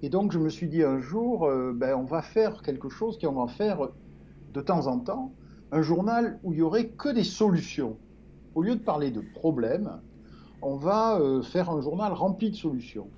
Et 0.02 0.08
donc 0.08 0.32
je 0.32 0.38
me 0.38 0.48
suis 0.48 0.68
dit 0.68 0.82
un 0.82 1.00
jour, 1.00 1.48
ben, 1.74 1.94
on 1.94 2.04
va 2.04 2.20
faire 2.20 2.60
quelque 2.60 2.90
chose 2.90 3.16
qui 3.16 3.26
on 3.26 3.42
va 3.42 3.50
faire 3.50 3.88
de 4.52 4.60
temps 4.60 4.86
en 4.86 4.98
temps, 4.98 5.32
un 5.72 5.80
journal 5.80 6.38
où 6.42 6.52
il 6.52 6.58
y 6.58 6.62
aurait 6.62 6.88
que 6.88 7.08
des 7.08 7.24
solutions. 7.24 7.96
Au 8.54 8.62
lieu 8.62 8.76
de 8.76 8.82
parler 8.82 9.10
de 9.10 9.22
problèmes, 9.34 10.02
on 10.64 10.76
va 10.76 11.20
euh, 11.20 11.42
faire 11.42 11.70
un 11.70 11.80
journal 11.80 12.12
rempli 12.12 12.50
de 12.50 12.56
solutions. 12.56 13.08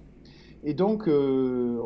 Et 0.65 0.75
donc, 0.75 1.07
euh, 1.07 1.81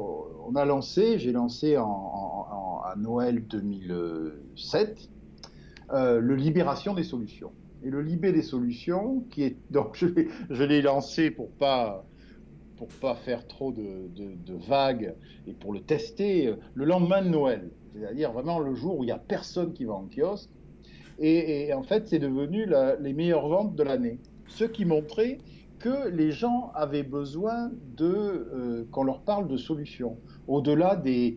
on 0.48 0.56
a 0.56 0.64
lancé, 0.64 1.18
j'ai 1.18 1.32
lancé 1.32 1.76
à 1.76 2.94
Noël 2.96 3.46
2007, 3.46 5.10
euh, 5.92 6.18
le 6.18 6.34
Libération 6.34 6.94
des 6.94 7.04
solutions. 7.04 7.52
Et 7.82 7.90
le 7.90 8.00
Libé 8.00 8.32
des 8.32 8.42
solutions, 8.42 9.24
qui 9.30 9.42
est 9.42 9.56
donc 9.70 10.02
je 10.50 10.64
l'ai 10.64 10.82
lancé 10.82 11.30
pour 11.30 11.50
pas 11.50 12.04
pour 12.76 12.88
pas 12.88 13.14
faire 13.14 13.46
trop 13.46 13.72
de, 13.72 14.08
vagues 14.66 15.14
et 15.46 15.52
pour 15.52 15.74
le 15.74 15.80
tester 15.80 16.54
le 16.72 16.84
lendemain 16.86 17.20
de 17.20 17.28
Noël, 17.28 17.68
c'est-à-dire 17.92 18.32
vraiment 18.32 18.58
le 18.58 18.74
jour 18.74 18.98
où 18.98 19.04
il 19.04 19.08
n'y 19.08 19.12
a 19.12 19.18
personne 19.18 19.74
qui 19.74 19.84
va 19.84 19.92
en 19.92 20.06
kiosque. 20.06 20.48
Et, 21.18 21.74
en 21.74 21.82
fait, 21.82 22.08
c'est 22.08 22.18
devenu 22.18 22.66
les 23.00 23.12
meilleures 23.12 23.46
ventes 23.46 23.76
de 23.76 23.82
l'année. 23.82 24.18
Ce 24.50 24.64
qui 24.64 24.84
montrait 24.84 25.38
que 25.78 26.08
les 26.08 26.32
gens 26.32 26.70
avaient 26.74 27.02
besoin 27.02 27.70
de 27.96 28.06
euh, 28.06 28.84
qu'on 28.90 29.04
leur 29.04 29.22
parle 29.22 29.48
de 29.48 29.56
solutions, 29.56 30.18
au-delà 30.46 30.96
des, 30.96 31.36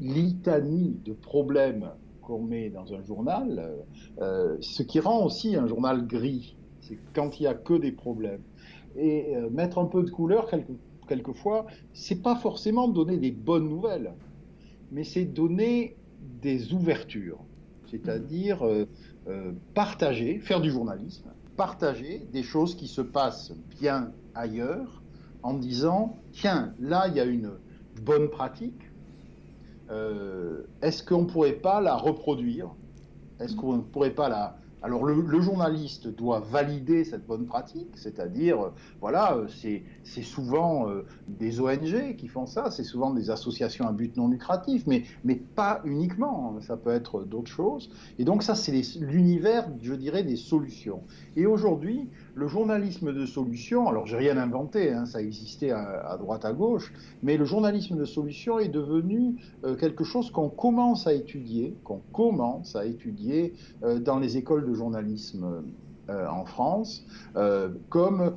litanies 0.00 0.96
de 1.04 1.12
problèmes 1.12 1.90
qu'on 2.22 2.40
met 2.42 2.70
dans 2.70 2.94
un 2.94 3.02
journal, 3.02 3.72
euh, 4.20 4.56
ce 4.60 4.82
qui 4.82 5.00
rend 5.00 5.24
aussi 5.24 5.56
un 5.56 5.66
journal 5.66 6.06
gris, 6.06 6.56
c'est 6.80 6.98
quand 7.14 7.40
il 7.40 7.44
n'y 7.44 7.48
a 7.48 7.54
que 7.54 7.74
des 7.74 7.92
problèmes. 7.92 8.42
Et 8.96 9.34
euh, 9.36 9.50
mettre 9.50 9.78
un 9.78 9.86
peu 9.86 10.02
de 10.02 10.10
couleur, 10.10 10.48
quelque, 10.48 10.72
quelquefois, 11.08 11.66
c'est 11.92 12.22
pas 12.22 12.36
forcément 12.36 12.88
donner 12.88 13.16
des 13.16 13.32
bonnes 13.32 13.68
nouvelles, 13.68 14.12
mais 14.92 15.02
c'est 15.02 15.24
donner 15.24 15.96
des 16.42 16.72
ouvertures, 16.72 17.40
c'est-à-dire 17.90 18.64
partager, 19.74 20.38
faire 20.38 20.60
du 20.60 20.70
journalisme, 20.70 21.33
partager 21.56 22.26
des 22.32 22.42
choses 22.42 22.74
qui 22.76 22.88
se 22.88 23.00
passent 23.00 23.52
bien 23.80 24.12
ailleurs, 24.34 25.02
en 25.42 25.54
disant, 25.54 26.18
tiens, 26.32 26.74
là, 26.80 27.06
il 27.08 27.14
y 27.14 27.20
a 27.20 27.24
une 27.24 27.52
bonne 28.02 28.28
pratique, 28.28 28.90
euh, 29.90 30.62
est-ce 30.82 31.02
qu'on 31.02 31.22
ne 31.22 31.26
pourrait 31.26 31.52
pas 31.52 31.80
la 31.80 31.96
reproduire? 31.96 32.70
Est-ce 33.40 33.54
qu'on 33.54 33.76
ne 33.76 33.82
pourrait 33.82 34.14
pas 34.14 34.28
la, 34.28 34.56
alors 34.84 35.02
le, 35.02 35.40
journaliste 35.40 36.08
doit 36.08 36.40
valider 36.40 37.04
cette 37.04 37.26
bonne 37.26 37.46
pratique, 37.46 37.88
c'est-à-dire, 37.94 38.60
euh, 38.60 38.70
voilà, 39.00 39.34
euh, 39.34 39.46
c'est 39.48 40.22
souvent 40.22 40.90
euh, 40.90 41.06
des 41.26 41.58
ONG 41.58 42.16
qui 42.16 42.28
font 42.28 42.44
ça, 42.44 42.70
c'est 42.70 42.84
souvent 42.84 43.10
des 43.10 43.30
associations 43.30 43.88
à 43.88 43.92
but 43.92 44.14
non 44.18 44.28
lucratif, 44.28 44.86
mais, 44.86 45.04
mais 45.24 45.36
pas 45.36 45.80
uniquement, 45.86 46.54
hein, 46.54 46.60
ça 46.60 46.76
peut 46.76 46.90
être 46.90 47.24
d'autres 47.24 47.50
choses. 47.50 47.88
Et 48.18 48.24
donc 48.24 48.42
ça, 48.42 48.54
c'est 48.54 48.72
l'univers, 49.00 49.66
je 49.80 49.94
dirais, 49.94 50.22
des 50.22 50.36
solutions. 50.36 51.00
Et 51.34 51.46
aujourd'hui, 51.46 52.10
le 52.34 52.46
journalisme 52.46 53.14
de 53.14 53.24
solution, 53.24 53.88
alors 53.88 54.06
j'ai 54.06 54.18
rien 54.18 54.36
inventé, 54.36 54.92
hein, 54.92 55.06
ça 55.06 55.22
existait 55.22 55.70
à, 55.70 56.18
droite 56.18 56.44
à 56.44 56.52
gauche, 56.52 56.92
mais 57.22 57.38
le 57.38 57.46
journalisme 57.46 57.96
de 57.96 58.04
solution 58.04 58.58
est 58.58 58.68
devenu 58.68 59.36
quelque 59.80 60.04
chose 60.04 60.30
qu'on 60.30 60.50
commence 60.50 61.06
à 61.06 61.14
étudier, 61.14 61.74
qu'on 61.84 62.02
commence 62.12 62.76
à 62.76 62.84
étudier 62.84 63.54
dans 64.02 64.18
les 64.18 64.36
écoles 64.36 64.66
de 64.66 64.73
journalisme 64.74 65.62
euh, 66.10 66.26
en 66.26 66.44
France 66.44 67.06
euh, 67.36 67.70
comme 67.88 68.34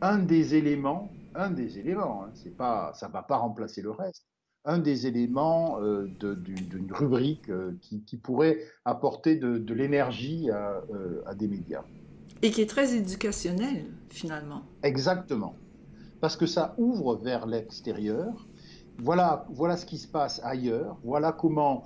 un 0.00 0.18
des 0.18 0.54
éléments, 0.54 1.10
un 1.34 1.50
des 1.50 1.78
éléments, 1.78 2.24
hein, 2.24 2.30
c'est 2.32 2.56
pas, 2.56 2.92
ça 2.94 3.08
va 3.08 3.22
pas 3.22 3.36
remplacer 3.36 3.82
le 3.82 3.90
reste, 3.90 4.24
un 4.64 4.78
des 4.78 5.06
éléments 5.06 5.78
euh, 5.82 6.06
d'une 6.18 6.90
rubrique 6.90 7.50
qui, 7.82 8.16
pourrait 8.16 8.58
apporter 8.86 9.36
de, 9.36 9.74
l'énergie 9.74 10.50
à, 10.50 10.82
à, 11.26 11.34
des 11.34 11.46
médias. 11.46 11.84
Et 12.40 12.50
qui 12.50 12.62
est 12.62 12.70
très 12.70 12.96
éducationnel, 12.96 13.84
finalement. 14.08 14.62
Exactement. 14.82 15.56
Parce 16.22 16.36
que 16.36 16.46
ça 16.46 16.74
ouvre 16.78 17.16
vers 17.16 17.46
l'extérieur. 17.46 18.46
Voilà, 18.98 19.46
voilà 19.50 19.76
ce 19.76 19.84
qui 19.84 19.98
se 19.98 20.08
passe 20.08 20.40
ailleurs. 20.42 20.96
Voilà 21.04 21.32
comment 21.32 21.84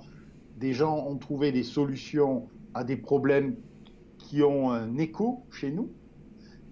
des 0.55 0.71
gens 0.71 1.05
ont 1.07 1.17
trouvé 1.17 1.51
des 1.51 1.63
solutions 1.63 2.47
à 2.73 2.83
des 2.83 2.97
problèmes 2.97 3.55
qui 4.17 4.43
ont 4.43 4.71
un 4.71 4.97
écho 4.97 5.43
chez 5.51 5.71
nous. 5.71 5.89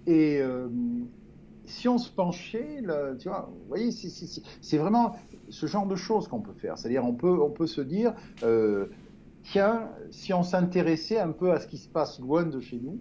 Et 0.07 0.39
euh, 0.41 0.69
si 1.65 1.87
on 1.87 1.97
se 1.97 2.09
penchait, 2.09 2.81
tu 3.19 3.29
vois, 3.29 3.49
vous 3.51 3.67
voyez, 3.67 3.91
c'est 3.91 4.77
vraiment 4.77 5.15
ce 5.49 5.65
genre 5.65 5.85
de 5.85 5.95
choses 5.95 6.27
qu'on 6.27 6.41
peut 6.41 6.53
faire. 6.53 6.77
C'est-à-dire, 6.77 7.05
on 7.05 7.13
peut, 7.13 7.39
on 7.41 7.51
peut 7.51 7.67
se 7.67 7.81
dire, 7.81 8.13
euh, 8.43 8.87
tiens, 9.43 9.89
si 10.09 10.33
on 10.33 10.43
s'intéressait 10.43 11.19
un 11.19 11.31
peu 11.31 11.51
à 11.51 11.59
ce 11.59 11.67
qui 11.67 11.77
se 11.77 11.87
passe 11.87 12.19
loin 12.19 12.43
de 12.43 12.59
chez 12.59 12.79
nous, 12.79 12.99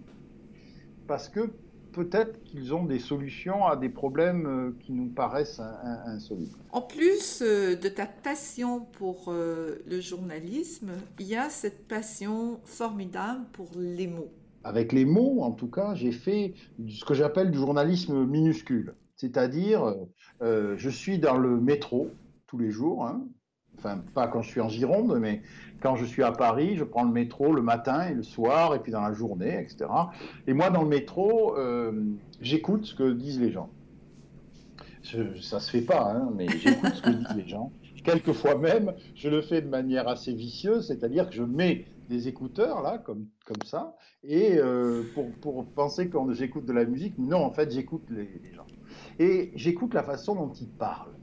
parce 1.07 1.29
que 1.29 1.51
peut-être 1.91 2.43
qu'ils 2.43 2.73
ont 2.73 2.85
des 2.85 2.99
solutions 2.99 3.65
à 3.65 3.75
des 3.75 3.89
problèmes 3.89 4.45
euh, 4.45 4.77
qui 4.79 4.91
nous 4.91 5.09
paraissent 5.09 5.61
insolubles. 6.05 6.55
En 6.71 6.81
plus 6.81 7.41
euh, 7.41 7.75
de 7.75 7.89
ta 7.89 8.05
passion 8.05 8.81
pour 8.93 9.25
euh, 9.29 9.83
le 9.87 9.99
journalisme, 9.99 10.91
il 11.19 11.27
y 11.27 11.35
a 11.35 11.49
cette 11.49 11.87
passion 11.87 12.59
formidable 12.63 13.45
pour 13.53 13.69
les 13.75 14.07
mots. 14.07 14.31
Avec 14.63 14.91
les 14.91 15.05
mots, 15.05 15.41
en 15.41 15.51
tout 15.51 15.69
cas, 15.69 15.95
j'ai 15.95 16.11
fait 16.11 16.53
ce 16.87 17.05
que 17.05 17.13
j'appelle 17.13 17.51
du 17.51 17.57
journalisme 17.57 18.25
minuscule. 18.25 18.93
C'est-à-dire, 19.15 19.95
je 20.41 20.89
suis 20.89 21.17
dans 21.17 21.37
le 21.37 21.59
métro 21.59 22.09
tous 22.45 22.57
les 22.57 22.69
jours, 22.69 23.05
hein, 23.05 23.25
enfin 23.79 24.01
pas 24.13 24.27
quand 24.27 24.41
je 24.41 24.49
suis 24.49 24.61
en 24.61 24.69
Gironde, 24.69 25.17
mais 25.19 25.41
quand 25.81 25.95
je 25.95 26.05
suis 26.05 26.23
à 26.23 26.31
Paris, 26.31 26.75
je 26.75 26.83
prends 26.83 27.03
le 27.03 27.11
métro 27.11 27.53
le 27.53 27.61
matin 27.61 28.07
et 28.07 28.13
le 28.13 28.23
soir, 28.23 28.75
et 28.75 28.79
puis 28.79 28.91
dans 28.91 29.01
la 29.01 29.13
journée, 29.13 29.59
etc. 29.59 29.89
Et 30.47 30.53
moi, 30.53 30.69
dans 30.69 30.83
le 30.83 30.89
métro, 30.89 31.57
euh, 31.57 31.91
j'écoute 32.41 32.85
ce 32.85 32.95
que 32.95 33.11
disent 33.11 33.39
les 33.39 33.51
gens. 33.51 33.69
Je, 35.03 35.39
ça 35.41 35.59
se 35.59 35.71
fait 35.71 35.81
pas, 35.81 36.11
hein, 36.11 36.29
mais 36.35 36.47
j'écoute 36.49 36.93
ce 36.93 37.01
que 37.01 37.09
disent 37.09 37.35
les 37.35 37.47
gens. 37.47 37.71
Quelquefois 38.03 38.57
même, 38.57 38.93
je 39.15 39.29
le 39.29 39.41
fais 39.41 39.61
de 39.61 39.69
manière 39.69 40.07
assez 40.07 40.33
vicieuse, 40.33 40.87
c'est-à-dire 40.87 41.29
que 41.29 41.35
je 41.35 41.43
mets 41.43 41.85
des 42.09 42.27
écouteurs 42.27 42.81
là, 42.81 42.97
comme, 42.97 43.27
ça, 43.65 43.95
et 44.23 44.57
euh, 44.57 45.03
pour, 45.41 45.65
penser 45.65 46.09
que 46.09 46.17
j'écoute 46.33 46.65
de 46.65 46.73
la 46.73 46.85
musique, 46.85 47.17
non, 47.17 47.43
en 47.43 47.51
fait, 47.51 47.71
j'écoute 47.71 48.03
les 48.09 48.53
gens. 48.53 48.65
Et 49.19 49.51
j'écoute 49.55 49.93
la 49.93 50.03
façon 50.03 50.35
dont 50.35 50.51
ils 50.53 50.69
parlent. 50.69 51.18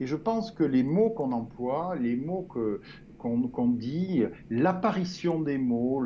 Et 0.00 0.06
je 0.06 0.16
pense 0.16 0.50
que 0.50 0.64
les 0.64 0.82
mots 0.82 1.10
qu'on 1.10 1.32
emploie, 1.32 1.94
les 2.00 2.16
mots 2.16 2.46
que, 2.52 2.80
qu'on 3.18 3.68
dit, 3.68 4.24
l'apparition 4.48 5.40
des 5.40 5.58
mots, 5.58 6.02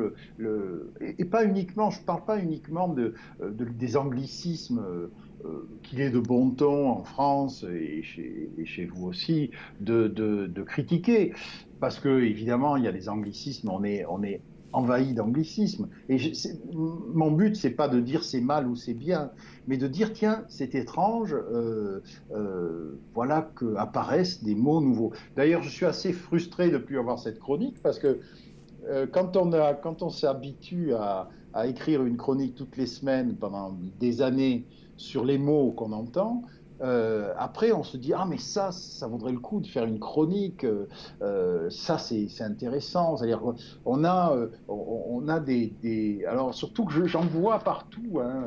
et, 1.01 1.25
pas 1.25 1.45
uniquement, 1.45 1.89
je 1.89 2.01
ne 2.01 2.05
parle 2.05 2.25
pas 2.25 2.39
uniquement 2.39 2.89
de, 2.89 3.13
des 3.41 3.97
anglicismes 3.97 4.83
euh, 5.45 5.67
qu'il 5.83 6.01
est 6.01 6.09
de 6.09 6.19
bon 6.19 6.51
ton 6.51 6.89
en 6.89 7.03
France 7.03 7.65
et 7.69 8.03
chez, 8.03 8.49
chez 8.65 8.85
vous 8.85 9.05
aussi 9.07 9.51
de, 9.79 10.07
de, 10.07 10.63
critiquer, 10.63 11.33
parce 11.79 11.99
que 11.99 12.21
évidemment 12.21 12.77
il 12.77 12.83
y 12.83 12.87
a 12.87 12.91
des 12.91 13.09
anglicismes, 13.09 13.69
on 13.69 13.83
est, 13.83 14.05
on 14.05 14.23
est 14.23 14.41
envahi 14.75 15.13
d'anglicisme. 15.13 15.87
Et 16.09 16.17
mon 16.73 17.31
but, 17.31 17.55
c'est 17.55 17.71
pas 17.71 17.87
de 17.87 17.99
dire 17.99 18.23
c'est 18.23 18.41
mal 18.41 18.67
ou 18.67 18.75
c'est 18.75 18.93
bien, 18.93 19.31
mais 19.67 19.77
de 19.77 19.87
dire 19.87 20.11
tiens, 20.13 20.43
c'est 20.49 20.75
étrange, 20.75 21.33
euh, 21.33 22.01
euh, 22.33 22.99
voilà 23.13 23.49
que 23.55 23.75
apparaissent 23.77 24.43
des 24.43 24.53
mots 24.55 24.81
nouveaux. 24.81 25.11
D'ailleurs, 25.35 25.63
je 25.63 25.69
suis 25.69 25.85
assez 25.85 26.11
frustré 26.11 26.69
de 26.69 26.77
plus 26.77 26.99
avoir 26.99 27.19
cette 27.19 27.39
chronique 27.39 27.81
parce 27.81 27.99
que 27.99 28.19
euh, 28.87 29.07
quand 29.07 29.37
on 29.37 29.51
on 30.01 30.09
s'habitue 30.09 30.93
à 30.93 31.29
écrire 31.67 32.03
une 32.03 32.17
chronique 32.17 32.55
toutes 32.55 32.75
les 32.75 32.85
semaines 32.85 33.35
pendant 33.35 33.77
des 33.99 34.21
années 34.21 34.65
sur 34.97 35.23
les 35.23 35.37
mots 35.37 35.71
qu'on 35.71 35.93
entend, 35.93 36.41
euh, 36.81 37.33
après, 37.37 37.71
on 37.71 37.83
se 37.83 37.97
dit 37.97 38.13
ah 38.13 38.25
mais 38.27 38.37
ça, 38.37 38.71
ça 38.71 39.07
vaudrait 39.07 39.31
le 39.31 39.39
coup 39.39 39.59
de 39.59 39.67
faire 39.67 39.85
une 39.85 39.99
chronique. 39.99 40.63
Euh, 40.63 40.87
euh 41.21 41.69
ça, 41.69 41.97
c'est 41.97 42.41
intéressant. 42.41 43.17
C'est-à-dire, 43.17 43.41
on 43.85 44.03
a, 44.03 44.35
on, 44.67 45.27
a 45.27 45.39
des, 45.39 45.73
des, 45.81 46.25
alors 46.25 46.53
surtout 46.53 46.85
que 46.85 47.05
j'en 47.05 47.21
vois 47.21 47.59
partout, 47.59 48.19
hein, 48.21 48.45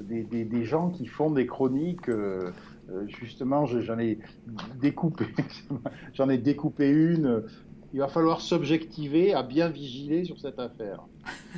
des, 0.00 0.22
des, 0.24 0.44
des, 0.44 0.64
gens 0.64 0.90
qui 0.90 1.06
font 1.06 1.30
des 1.30 1.46
chroniques. 1.46 2.10
justement, 3.06 3.66
j'en 3.66 3.98
ai 3.98 4.18
découpé, 4.80 5.26
j'en 6.14 6.28
ai 6.28 6.38
découpé 6.38 6.90
une. 6.90 7.42
Il 7.92 8.00
va 8.00 8.08
falloir 8.08 8.40
s'objectiver, 8.40 9.32
à 9.32 9.42
bien 9.42 9.68
vigiler 9.68 10.24
sur 10.24 10.38
cette 10.38 10.58
affaire. 10.58 11.02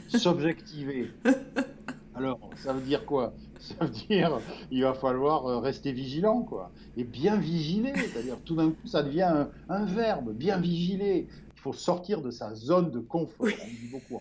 S'objectiver. 0.08 1.10
Alors, 2.18 2.40
ça 2.56 2.72
veut 2.72 2.80
dire 2.80 3.06
quoi? 3.06 3.32
Ça 3.60 3.74
veut 3.84 3.90
dire 3.90 4.40
il 4.72 4.82
va 4.82 4.92
falloir 4.94 5.46
euh, 5.46 5.58
rester 5.58 5.92
vigilant, 5.92 6.42
quoi. 6.42 6.72
Et 6.96 7.04
bien 7.04 7.36
vigiler, 7.36 7.92
c'est-à-dire 7.94 8.36
tout 8.44 8.56
d'un 8.56 8.70
coup, 8.70 8.86
ça 8.86 9.04
devient 9.04 9.46
un, 9.68 9.84
verbe, 9.84 10.32
bien 10.32 10.58
vigiler. 10.58 11.28
Il 11.54 11.60
faut 11.60 11.72
sortir 11.72 12.20
de 12.20 12.30
sa 12.30 12.54
zone 12.54 12.90
de 12.90 12.98
confort. 12.98 13.46
On 13.46 13.46
dit 13.46 13.90
beaucoup. 13.92 14.20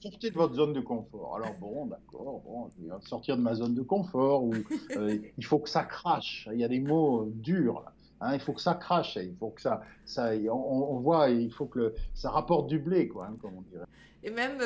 Sortez 0.00 0.30
de 0.30 0.34
votre 0.34 0.54
zone 0.54 0.72
de 0.72 0.80
confort. 0.80 1.36
Alors 1.36 1.54
bon, 1.60 1.86
d'accord, 1.86 2.40
bon, 2.44 2.68
je 2.76 2.86
vais 2.86 2.90
sortir 3.02 3.36
de 3.36 3.42
ma 3.42 3.54
zone 3.54 3.74
de 3.74 3.82
confort. 3.82 4.44
Ou 4.44 4.54
euh, 4.96 5.18
il 5.36 5.44
faut 5.44 5.58
que 5.58 5.68
ça 5.68 5.84
crache. 5.84 6.48
Il 6.52 6.58
y 6.58 6.64
a 6.64 6.68
des 6.68 6.80
mots 6.80 7.22
euh, 7.22 7.32
durs. 7.34 7.84
Hein, 8.20 8.34
il 8.34 8.40
faut 8.40 8.54
que 8.54 8.62
ça 8.62 8.74
crache. 8.74 9.16
Il 9.16 9.36
faut 9.38 9.50
que 9.50 9.60
ça, 9.60 9.82
ça 10.06 10.30
on, 10.50 10.98
voit. 11.00 11.28
Il 11.28 11.52
faut 11.52 11.66
que 11.66 11.94
ça 12.14 12.30
rapporte 12.30 12.66
du 12.66 12.78
blé, 12.78 13.08
quoi, 13.08 13.26
hein, 13.26 13.36
comme 13.40 13.52
on 13.58 13.62
dirait. 13.70 13.86
Et 14.24 14.30
même 14.30 14.58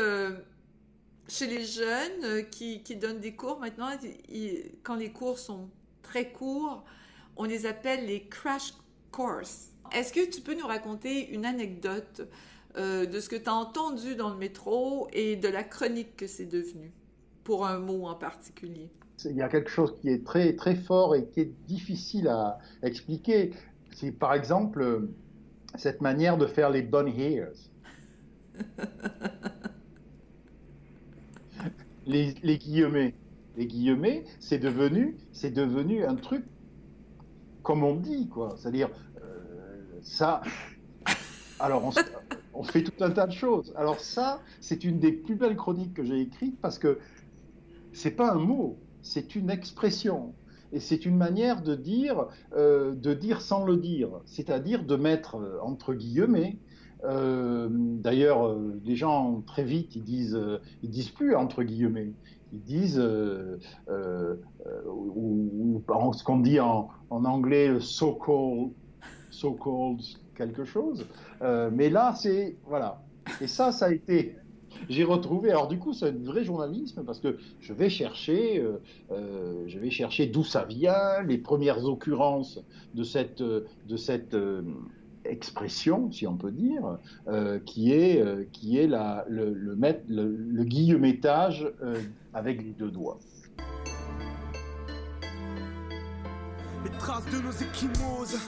chez 1.28 1.46
les 1.46 1.64
jeunes 1.64 2.24
euh, 2.24 2.42
qui, 2.42 2.82
qui, 2.82 2.96
donnent 2.96 3.20
des 3.20 3.34
cours 3.34 3.58
maintenant, 3.58 3.90
quand 4.82 4.94
les 4.94 5.10
cours 5.10 5.38
sont 5.38 5.68
très 6.02 6.30
courts, 6.30 6.84
on 7.36 7.44
les 7.44 7.66
appelle 7.66 8.06
les 8.06 8.26
crash 8.28 8.74
courses. 9.10 9.70
Est-ce 9.92 10.12
que 10.12 10.30
tu 10.30 10.40
peux 10.40 10.54
nous 10.54 10.66
raconter 10.66 11.30
une 11.30 11.44
anecdote 11.44 12.28
de 12.76 13.20
ce 13.20 13.28
que 13.30 13.36
tu 13.36 13.48
as 13.48 13.54
entendu 13.54 14.16
dans 14.16 14.28
le 14.28 14.36
métro 14.36 15.08
et 15.14 15.36
de 15.36 15.48
la 15.48 15.64
chronique 15.64 16.14
que 16.16 16.26
c'est 16.26 16.44
devenu, 16.44 16.92
pour 17.42 17.66
un 17.66 17.78
mot 17.78 18.06
en 18.06 18.14
particulier? 18.14 18.90
Il 19.24 19.36
y 19.36 19.42
a 19.42 19.48
quelque 19.48 19.70
chose 19.70 19.94
qui 20.00 20.10
est 20.10 20.24
très, 20.24 20.54
très 20.54 20.74
fort 20.74 21.14
et 21.16 21.26
qui 21.26 21.40
est 21.40 21.52
difficile 21.66 22.28
à 22.28 22.58
expliquer. 22.82 23.54
C'est 23.94 24.12
par 24.12 24.34
exemple 24.34 25.08
cette 25.74 26.02
manière 26.02 26.36
de 26.36 26.46
faire 26.46 26.70
les 26.70 26.82
bonnes 26.82 27.08
hairs. 27.08 27.48
les, 32.06 32.58
guillemets. 32.58 33.14
Les 33.56 33.66
guillemets, 33.66 34.24
c'est 34.38 34.58
devenu, 34.58 35.16
c'est 35.32 35.50
devenu 35.50 36.04
un 36.04 36.14
truc 36.14 36.44
comme 37.62 37.82
on 37.82 37.96
dit, 37.96 38.28
quoi. 38.28 38.54
C'est-à-dire, 38.58 38.90
euh, 39.22 39.82
ça. 40.02 40.42
Alors, 41.58 41.90
on, 42.54 42.62
fait 42.62 42.82
tout 42.82 43.02
un 43.02 43.10
tas 43.10 43.26
de 43.26 43.32
choses. 43.32 43.72
Alors, 43.76 43.98
ça, 44.00 44.40
c'est 44.60 44.84
une 44.84 44.98
des 44.98 45.12
plus 45.12 45.34
belles 45.34 45.56
chroniques 45.56 45.94
que 45.94 46.04
j'ai 46.04 46.20
écrites 46.20 46.60
parce 46.60 46.78
que 46.78 46.98
c'est 47.92 48.10
pas 48.10 48.30
un 48.32 48.38
mot, 48.38 48.78
c'est 49.02 49.34
une 49.34 49.50
expression. 49.50 50.34
Et 50.72 50.80
c'est 50.80 51.06
une 51.06 51.16
manière 51.16 51.62
de 51.62 51.74
dire, 51.74 52.26
euh, 52.54 52.94
de 52.94 53.14
dire 53.14 53.40
sans 53.40 53.64
le 53.64 53.76
dire, 53.76 54.10
c'est-à-dire 54.26 54.84
de 54.84 54.96
mettre 54.96 55.36
euh, 55.36 55.58
entre 55.62 55.94
guillemets 55.94 56.58
euh, 57.06 57.68
D'ailleurs, 57.70 58.46
euh, 58.46 58.80
les 58.84 58.96
gens 58.96 59.42
très 59.46 59.64
vite 59.64 59.96
ils 59.96 60.04
disent, 60.04 60.38
ils 60.82 60.90
disent 60.90 61.10
plus 61.10 61.34
entre 61.34 61.62
guillemets, 61.62 62.12
ils 62.52 62.62
disent 62.62 63.02
ou, 64.88 65.82
ce 66.12 66.24
qu'on 66.24 66.40
dit 66.40 66.60
en, 66.60 66.88
anglais 67.10 67.80
so-called, 67.80 68.72
so-called 69.30 70.00
quelque 70.34 70.64
chose. 70.64 71.06
mais 71.72 71.90
là, 71.90 72.14
c'est 72.14 72.56
voilà. 72.66 73.02
Et 73.40 73.48
ça, 73.48 73.72
ça 73.72 73.86
a 73.86 73.92
été 73.92 74.36
j'ai 74.88 75.04
retrouvé. 75.04 75.50
Alors 75.50 75.68
du 75.68 75.78
coup, 75.78 75.92
c'est 75.92 76.08
un 76.08 76.24
vrai 76.24 76.44
journalisme 76.44 77.04
parce 77.04 77.20
que 77.20 77.38
je 77.60 77.72
vais 77.72 77.88
chercher, 77.88 78.60
euh, 78.60 78.80
euh, 79.10 79.64
je 79.66 79.78
vais 79.78 79.90
chercher 79.90 80.26
d'où 80.26 80.44
ça 80.44 80.64
vient, 80.64 81.22
les 81.26 81.38
premières 81.38 81.84
occurrences 81.84 82.60
de 82.94 83.02
cette, 83.02 83.42
de 83.42 83.96
cette 83.96 84.34
euh, 84.34 84.62
expression, 85.30 86.10
si 86.12 86.26
on 86.26 86.36
peut 86.36 86.52
dire, 86.52 86.98
qui 87.64 87.92
est, 87.92 88.50
qui 88.52 88.78
est 88.78 88.86
la, 88.86 89.24
le, 89.28 89.52
le, 89.52 89.76
le, 90.08 90.36
le 90.36 90.64
guillemettage 90.64 91.66
avec 92.34 92.62
les 92.62 92.72
deux 92.72 92.90
doigts. 92.90 93.18
Les 96.84 96.90
traces 96.98 97.26
de 97.26 97.40
nos 97.40 97.50
échymoses, 97.50 98.38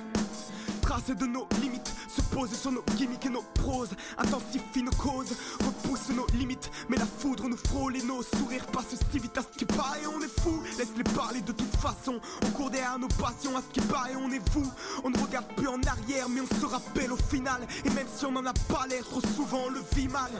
traces 0.83 1.17
de 1.17 1.27
nos 1.27 1.47
limites 1.61 1.95
se 2.09 2.21
pose 2.39 2.53
sur 2.53 2.71
nos 2.71 2.85
gimmicks 2.97 3.27
et 3.27 3.31
nos 3.31 3.43
proses, 3.55 3.91
intensifie 4.17 4.85
nos 4.85 4.93
causes, 4.93 5.35
repousse 5.65 6.09
nos 6.11 6.27
limites, 6.35 6.71
mais 6.89 6.97
la 6.97 7.07
foudre 7.07 7.49
nous 7.49 7.57
frôle 7.57 7.97
et 7.97 8.03
nos 8.03 8.23
sourires 8.23 8.65
passent 8.67 8.95
si 9.11 9.19
vite 9.19 9.37
à 9.37 9.43
ce 9.43 9.59
qui 9.59 9.65
paraît, 9.65 10.07
on 10.07 10.21
est 10.23 10.41
fou, 10.41 10.63
laisse-les 10.79 11.03
parler 11.03 11.41
de 11.41 11.51
toute 11.51 11.75
façon, 11.77 12.21
on 12.45 12.51
court 12.51 12.71
derrière 12.71 12.99
nos 12.99 13.09
passions, 13.09 13.57
à 13.57 13.61
ce 13.61 13.73
qui 13.73 13.81
paraît, 13.81 14.15
on 14.15 14.31
est 14.31 14.51
fou, 14.51 14.65
on 15.03 15.11
ne 15.11 15.19
regarde 15.19 15.47
plus 15.57 15.67
en 15.67 15.83
arrière, 15.83 16.29
mais 16.29 16.41
on 16.41 16.61
se 16.61 16.67
rappelle 16.67 17.13
au 17.13 17.17
final, 17.17 17.61
et 17.85 17.91
même 17.91 18.07
si 18.15 18.25
on 18.25 18.31
n'en 18.31 18.47
a 18.47 18.53
pas 18.53 18.87
l'air, 18.89 19.03
trop 19.03 19.21
souvent 19.21 19.63
on 19.67 19.71
le 19.71 19.83
vit 19.97 20.09
mal. 20.09 20.31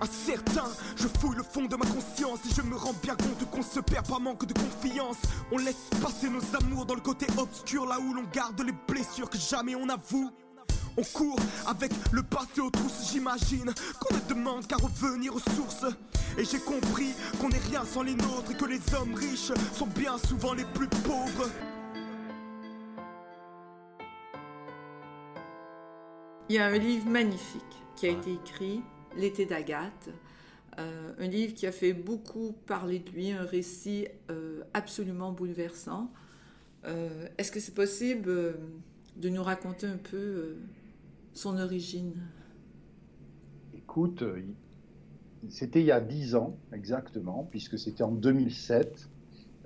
Incertain, 0.00 0.68
je 0.96 1.08
fouille 1.08 1.36
le 1.36 1.42
fond 1.42 1.64
de 1.64 1.74
ma 1.74 1.84
conscience. 1.84 2.38
Et 2.48 2.54
je 2.54 2.62
me 2.62 2.76
rends 2.76 2.94
bien 3.02 3.16
compte 3.16 3.50
qu'on 3.50 3.62
se 3.62 3.80
perd 3.80 4.06
par 4.06 4.20
manque 4.20 4.46
de 4.46 4.52
confiance. 4.52 5.16
On 5.50 5.58
laisse 5.58 5.88
passer 6.00 6.28
nos 6.28 6.42
amours 6.56 6.86
dans 6.86 6.94
le 6.94 7.00
côté 7.00 7.26
obscur, 7.36 7.84
là 7.86 7.98
où 7.98 8.14
l'on 8.14 8.24
garde 8.32 8.60
les 8.60 8.74
blessures 8.86 9.28
que 9.28 9.38
jamais 9.38 9.74
on 9.74 9.88
avoue. 9.88 10.30
On 10.98 11.04
court 11.04 11.38
avec 11.68 11.92
le 12.10 12.24
passé 12.24 12.60
aux 12.60 12.70
trousses, 12.70 13.12
j'imagine 13.12 13.72
qu'on 14.00 14.16
ne 14.16 14.34
demande 14.34 14.66
qu'à 14.66 14.74
revenir 14.74 15.32
aux 15.32 15.38
sources. 15.38 15.86
Et 16.36 16.44
j'ai 16.44 16.58
compris 16.58 17.10
qu'on 17.40 17.50
n'est 17.50 17.58
rien 17.70 17.84
sans 17.84 18.02
les 18.02 18.16
nôtres 18.16 18.50
et 18.50 18.56
que 18.56 18.64
les 18.64 18.80
hommes 18.94 19.14
riches 19.14 19.52
sont 19.74 19.86
bien 19.86 20.18
souvent 20.18 20.54
les 20.54 20.64
plus 20.64 20.88
pauvres. 20.88 21.48
Il 26.48 26.56
y 26.56 26.58
a 26.58 26.66
un 26.66 26.78
livre 26.78 27.08
magnifique 27.08 27.62
qui 27.94 28.06
a 28.06 28.10
été 28.10 28.32
écrit, 28.32 28.82
L'été 29.16 29.46
d'Agathe, 29.46 30.08
euh, 30.80 31.12
un 31.16 31.28
livre 31.28 31.54
qui 31.54 31.68
a 31.68 31.72
fait 31.72 31.92
beaucoup 31.92 32.56
parler 32.66 32.98
de 32.98 33.10
lui, 33.10 33.30
un 33.30 33.44
récit 33.44 34.08
euh, 34.32 34.64
absolument 34.74 35.30
bouleversant. 35.30 36.10
Euh, 36.86 37.28
est-ce 37.38 37.52
que 37.52 37.60
c'est 37.60 37.74
possible 37.74 38.56
de 39.14 39.28
nous 39.28 39.44
raconter 39.44 39.86
un 39.86 39.96
peu 39.96 40.56
son 41.32 41.58
origine 41.58 42.14
Écoute, 43.74 44.22
euh, 44.22 44.42
c'était 45.48 45.80
il 45.80 45.86
y 45.86 45.92
a 45.92 46.00
dix 46.00 46.34
ans 46.34 46.58
exactement, 46.72 47.48
puisque 47.50 47.78
c'était 47.78 48.02
en 48.02 48.12
2007. 48.12 49.08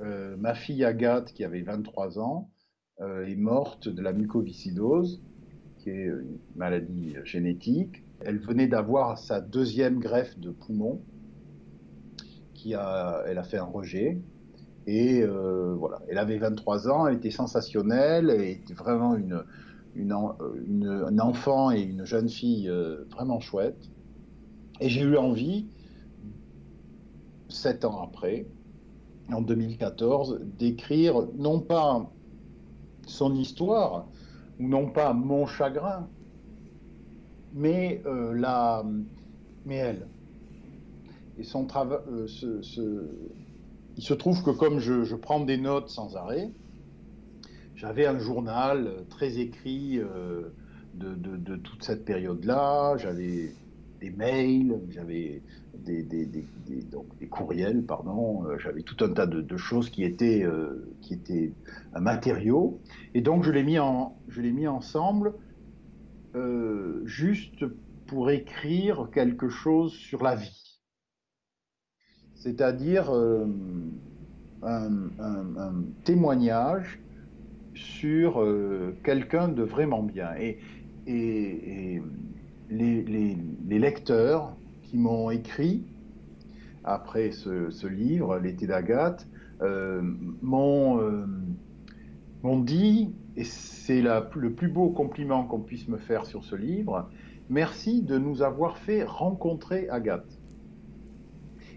Euh, 0.01 0.37
ma 0.39 0.55
fille 0.55 0.85
Agathe, 0.85 1.33
qui 1.33 1.45
avait 1.45 1.63
23 1.63 2.19
ans, 2.19 2.51
euh, 3.01 3.27
est 3.27 3.37
morte 3.37 3.89
de 3.89 4.01
la 4.01 4.13
mucoviscidose, 4.13 5.23
qui 5.79 5.91
est 5.91 6.05
une 6.05 6.39
maladie 6.55 7.17
génétique. 7.25 8.05
Elle 8.21 8.39
venait 8.39 8.69
d'avoir 8.69 9.19
sa 9.19 9.41
deuxième 9.41 9.99
greffe 9.99 10.39
de 10.39 10.51
poumon, 10.51 11.03
qui 12.55 12.75
a, 12.75 13.25
elle 13.27 13.39
a 13.39 13.45
fait 13.45 13.59
un 13.59 13.65
rejet. 13.65 14.21
Et 14.87 15.25
voilà, 15.25 16.01
elle 16.09 16.19
avait 16.19 16.39
23 16.39 16.89
ans, 16.89 17.07
elle 17.07 17.17
était 17.17 17.31
sensationnelle, 17.31 18.31
elle 18.31 18.43
était 18.43 18.75
vraiment 18.75 19.17
une, 19.17 19.43
une, 19.95 20.13
un 21.07 21.19
enfant 21.19 21.71
et 21.71 21.81
une 21.81 22.05
jeune 22.05 22.29
fille 22.29 22.69
euh, 22.69 23.05
vraiment 23.11 23.41
chouette. 23.41 23.91
Et 24.81 24.89
j'ai 24.89 25.03
eu 25.03 25.17
envie, 25.17 25.67
sept 27.49 27.85
ans 27.85 28.03
après, 28.03 28.47
en 29.31 29.43
2014, 29.43 30.41
d'écrire 30.59 31.27
non 31.37 31.61
pas 31.61 32.11
son 33.07 33.35
histoire, 33.35 34.07
ou 34.59 34.69
non 34.69 34.91
pas 34.91 35.13
mon 35.13 35.47
chagrin, 35.47 36.09
mais, 37.55 38.03
euh, 38.07 38.33
la, 38.35 38.85
mais 39.67 39.77
elle. 39.77 40.09
Et 41.39 41.45
son 41.45 41.67
travail, 41.67 41.99
euh, 42.09 42.27
il 43.97 44.03
se 44.03 44.15
trouve 44.15 44.43
que 44.43 44.51
comme 44.51 44.79
je 44.79 45.15
prends 45.15 45.41
des 45.41 45.59
notes 45.59 45.89
sans 45.89 46.17
arrêt, 46.17 46.53
j'avais 47.83 48.07
un 48.07 48.19
journal 48.21 48.87
euh, 48.87 49.03
très 49.11 49.39
écrit 49.39 49.99
euh, 49.99 50.53
de, 50.95 51.57
toute 51.57 51.83
cette 51.83 52.05
période-là. 52.05 52.97
J'avais 52.97 53.53
des 54.01 54.11
mails, 54.11 54.81
j'avais 54.91 55.43
des, 55.75 56.03
donc 56.93 57.07
des, 57.19 57.27
courriels, 57.27 57.83
pardon. 57.83 58.45
Euh, 58.47 58.57
j'avais 58.59 58.83
tout 58.83 59.05
un 59.05 59.13
tas 59.13 59.27
de, 59.27 59.57
choses 59.57 59.91
qui 59.91 60.05
étaient, 60.05 60.47
qui 61.01 61.15
étaient 61.15 61.53
un 61.95 62.01
matériau. 62.01 62.81
Et 63.15 63.21
donc 63.21 63.43
je 63.43 63.51
l'ai 63.51 63.65
mis, 63.65 63.81
en, 63.81 64.17
mis 64.37 64.69
ensemble 64.69 65.35
juste 67.05 67.65
pour 68.07 68.31
écrire 68.31 69.09
quelque 69.13 69.49
chose 69.49 69.93
sur 69.93 70.23
la 70.23 70.37
vie. 70.37 70.81
C'est-à-dire 72.37 73.11
un, 74.63 74.91
témoignage 76.05 77.01
sur 77.75 78.41
euh, 78.41 78.97
quelqu'un 79.05 79.49
de 79.49 79.63
vraiment 79.63 80.03
bien. 80.03 80.31
Et, 80.39 80.59
les, 82.71 83.37
lecteurs 83.69 84.57
qui 84.83 84.97
m'ont 84.97 85.31
écrit 85.31 85.85
après 86.85 87.33
ce, 87.33 87.87
livre, 87.87 88.39
L'été 88.39 88.67
d'Agathe, 88.67 89.27
euh, 89.63 90.03
euh, 90.03 91.27
m'ont 92.43 92.61
dit, 92.61 93.15
et 93.37 93.45
c'est 93.45 94.03
le 94.03 94.51
plus 94.51 94.69
beau 94.69 94.91
compliment 94.91 95.45
qu'on 95.45 95.61
puisse 95.61 95.89
me 95.89 95.99
faire 95.99 96.25
sur 96.27 96.45
ce 96.45 96.57
livre, 96.57 97.11
merci 97.51 98.03
de 98.03 98.19
nous 98.19 98.43
avoir 98.43 98.79
fait 98.79 99.05
rencontrer 99.05 99.89
Agathe. 99.89 100.39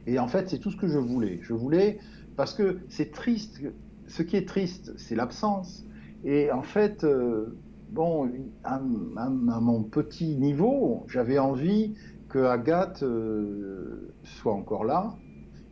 Et 0.07 0.19
en 0.19 0.27
fait, 0.27 0.49
c'est 0.49 0.59
tout 0.59 0.71
ce 0.71 0.77
que 0.77 0.87
je 0.87 0.99
voulais. 0.99 1.39
Je 1.41 1.53
voulais, 1.53 1.99
parce 2.35 2.53
que 2.53 2.79
c'est 2.89 3.11
triste, 3.11 3.61
ce 4.07 4.23
qui 4.23 4.35
est 4.37 4.47
triste, 4.47 4.93
c'est 4.97 5.15
l'absence. 5.15 5.83
Et 6.23 6.51
en 6.51 6.63
fait, 6.63 7.03
euh, 7.03 7.57
bon, 7.89 8.29
à, 8.63 8.79
mon 8.79 9.83
petit 9.83 10.35
niveau, 10.35 11.03
j'avais 11.07 11.39
envie 11.39 11.95
que 12.29 12.39
Agathe 12.39 13.03
euh, 13.03 14.13
soit 14.23 14.53
encore 14.53 14.85
là. 14.85 15.15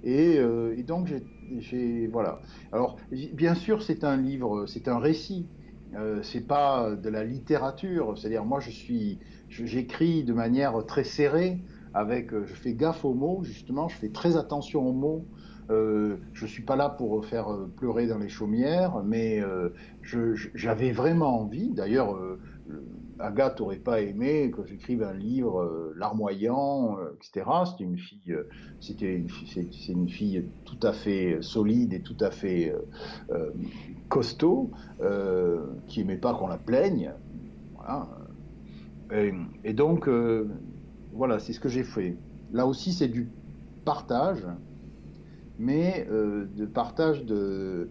Et, 0.03 0.37
euh, 0.37 0.75
donc, 0.83 1.11
j'ai, 1.59 2.07
voilà. 2.07 2.39
Alors, 2.71 2.97
bien 3.11 3.55
sûr, 3.55 3.81
c'est 3.81 4.03
un 4.03 4.17
livre, 4.17 4.65
c'est 4.67 4.87
un 4.87 4.99
récit. 4.99 5.47
c'est 6.23 6.47
pas 6.47 6.95
de 6.95 7.09
la 7.09 7.23
littérature. 7.23 8.17
C'est-à-dire, 8.17 8.45
moi, 8.45 8.59
je 8.59 8.71
suis, 8.71 9.19
j'écris 9.49 10.23
de 10.23 10.33
manière 10.33 10.85
très 10.85 11.03
serrée. 11.03 11.59
Avec, 11.95 12.31
je 12.31 12.53
fais 12.55 12.73
gaffe 12.73 13.05
aux 13.05 13.13
mots, 13.13 13.43
justement, 13.43 13.87
je 13.87 13.95
fais 13.95 14.09
très 14.09 14.35
attention 14.35 14.87
aux 14.87 14.93
mots. 14.93 15.25
Euh, 15.69 16.17
je 16.33 16.45
ne 16.45 16.49
suis 16.49 16.63
pas 16.63 16.75
là 16.75 16.89
pour 16.89 17.25
faire 17.25 17.51
euh, 17.51 17.71
pleurer 17.77 18.07
dans 18.07 18.17
les 18.17 18.29
chaumières, 18.29 19.01
mais 19.03 19.41
euh, 19.41 19.69
j'avais 20.03 20.91
vraiment 20.91 21.41
envie, 21.41 21.69
d'ailleurs, 21.71 22.17
Agathe 23.19 23.59
n'aurait 23.59 23.77
pas 23.77 24.01
aimé 24.01 24.51
que 24.51 24.65
j'écrive 24.65 25.03
un 25.03 25.13
livre 25.13 25.93
larmoyant, 25.95 26.97
etc. 27.15 27.49
C'était 27.69 27.83
une 27.83 27.97
fille, 27.97 28.35
c'était 28.79 29.91
une, 29.91 30.09
fille 30.09 30.45
tout 30.65 30.79
à 30.81 30.91
fait 30.91 31.37
solide 31.41 31.93
et 31.93 32.01
tout 32.01 32.17
à 32.19 32.31
fait 32.31 32.73
costaud, 34.09 34.71
qui 35.87 36.01
aimait 36.01 36.17
pas 36.17 36.33
qu'on 36.33 36.47
la 36.47 36.57
plaigne. 36.57 37.13
Et, 39.63 39.73
donc, 39.73 40.09
voilà, 41.13 41.39
c'est 41.39 41.53
ce 41.53 41.59
que 41.59 41.69
j'ai 41.69 41.83
fait. 41.83 42.17
Là 42.51 42.65
aussi, 42.65 42.93
c'est 42.93 43.07
du 43.07 43.29
partage, 43.85 44.45
mais 45.59 46.07
de 46.09 46.65
partage 46.65 47.25
de, 47.25 47.89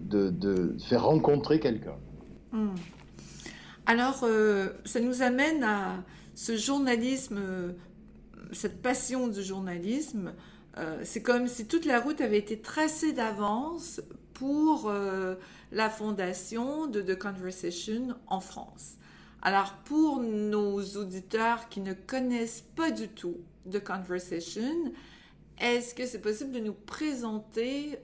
de, 0.00 0.76
faire 0.88 1.04
rencontrer 1.04 1.60
quelqu'un. 1.60 1.96
Hmm. 2.52 2.74
Alors, 3.86 4.20
euh, 4.22 4.68
ça 4.84 5.00
nous 5.00 5.22
amène 5.22 5.62
à 5.62 6.02
ce 6.34 6.56
journalisme, 6.56 7.38
euh, 7.38 7.72
cette 8.52 8.80
passion 8.80 9.28
du 9.28 9.42
journalisme. 9.42 10.32
Euh, 10.78 11.00
c'est 11.04 11.22
comme 11.22 11.46
si 11.48 11.66
toute 11.66 11.84
la 11.84 12.00
route 12.00 12.20
avait 12.20 12.38
été 12.38 12.58
tracée 12.60 13.12
d'avance 13.12 14.00
pour 14.32 14.92
la 15.70 15.90
fondation 15.90 16.88
de 16.88 17.00
The 17.00 17.16
Conversation 17.16 18.16
en 18.26 18.40
France. 18.40 18.94
Alors, 19.42 19.74
pour 19.84 20.18
nos 20.20 20.82
auditeurs 20.96 21.68
qui 21.68 21.80
ne 21.80 21.92
connaissent 21.92 22.64
pas 22.74 22.90
du 22.90 23.06
tout 23.06 23.36
The 23.70 23.78
Conversation, 23.78 24.92
est-ce 25.60 25.94
que 25.94 26.06
c'est 26.06 26.20
possible 26.20 26.52
de 26.52 26.60
nous 26.60 26.74
présenter 26.74 27.98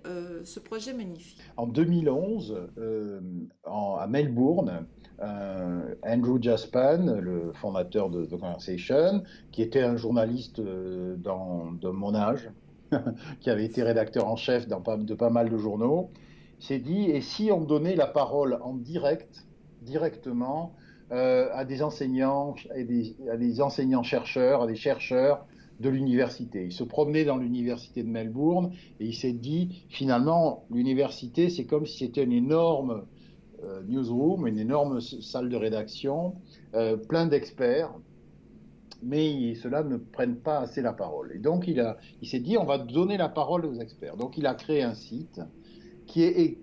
ce 0.44 0.60
projet 0.60 0.92
magnifique? 0.92 1.38
En 1.56 1.66
2011, 1.66 2.68
à 3.66 4.06
Melbourne, 4.06 4.86
euh, 5.22 5.94
Andrew 6.02 6.40
Jaspan, 6.40 7.20
le 7.20 7.52
fondateur 7.52 8.08
de 8.08 8.24
The 8.24 8.38
Conversation, 8.38 9.22
qui 9.52 9.60
était 9.60 9.82
un 9.82 9.96
journaliste 9.96 10.60
euh, 10.60 11.16
dans, 11.16 11.72
de 11.72 11.88
mon 11.90 12.14
âge, 12.14 12.50
qui 13.40 13.50
avait 13.50 13.66
été 13.66 13.82
rédacteur 13.82 14.26
en 14.26 14.36
chef 14.36 14.66
de 14.66 15.14
pas 15.14 15.30
mal 15.30 15.50
de 15.50 15.58
journaux, 15.58 16.10
s'est 16.58 16.78
dit 16.78 17.10
et 17.10 17.20
si 17.20 17.50
on 17.52 17.60
donnait 17.60 17.96
la 17.96 18.06
parole 18.06 18.58
en 18.62 18.74
direct, 18.74 19.46
directement, 19.82 20.74
euh, 21.12 21.48
à 21.52 21.64
des 21.66 21.82
enseignants, 21.82 22.54
à 22.70 23.30
à 23.30 23.36
des 23.36 23.60
enseignants 23.60 24.02
chercheurs, 24.02 24.62
à 24.62 24.66
des 24.66 24.76
chercheurs 24.76 25.44
de 25.80 25.88
l'université. 25.88 26.66
Il 26.66 26.72
se 26.72 26.84
promenait 26.84 27.24
dans 27.24 27.36
l'université 27.36 28.02
de 28.02 28.08
Melbourne 28.08 28.70
et 29.00 29.06
il 29.06 29.14
s'est 29.14 29.32
dit 29.32 29.84
finalement 29.88 30.64
l'université 30.70 31.48
c'est 31.48 31.64
comme 31.64 31.86
si 31.86 31.98
c'était 31.98 32.22
une 32.22 32.32
énorme 32.32 33.06
euh, 33.64 33.82
newsroom, 33.88 34.46
une 34.46 34.58
énorme 34.58 35.00
salle 35.00 35.48
de 35.48 35.56
rédaction, 35.56 36.34
euh, 36.74 36.96
plein 36.96 37.26
d'experts, 37.26 37.92
mais 39.02 39.54
ceux-là 39.54 39.82
ne 39.82 39.96
prennent 39.96 40.36
pas 40.36 40.60
assez 40.60 40.82
la 40.82 40.92
parole. 40.92 41.32
Et 41.34 41.38
donc 41.38 41.66
il, 41.66 41.82
il 42.20 42.28
s'est 42.28 42.40
dit, 42.40 42.58
on 42.58 42.64
va 42.64 42.78
donner 42.78 43.16
la 43.16 43.28
parole 43.28 43.64
aux 43.64 43.74
experts. 43.74 44.16
Donc 44.16 44.36
il 44.36 44.46
a 44.46 44.54
créé 44.54 44.82
un 44.82 44.94
site 44.94 45.40
qui 46.06 46.22
est 46.22 46.58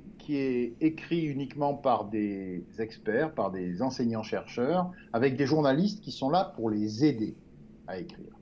écrit 0.81 1.25
uniquement 1.25 1.73
par 1.73 2.05
des 2.05 2.63
experts, 2.79 3.33
par 3.33 3.49
des 3.51 3.81
enseignants-chercheurs, 3.81 4.91
avec 5.13 5.37
des 5.37 5.45
journalistes 5.45 6.01
qui 6.01 6.11
sont 6.11 6.29
là 6.29 6.53
pour 6.55 6.69
les 6.69 7.05
aider 7.05 7.35
à 7.87 7.97
écrire. 7.97 8.36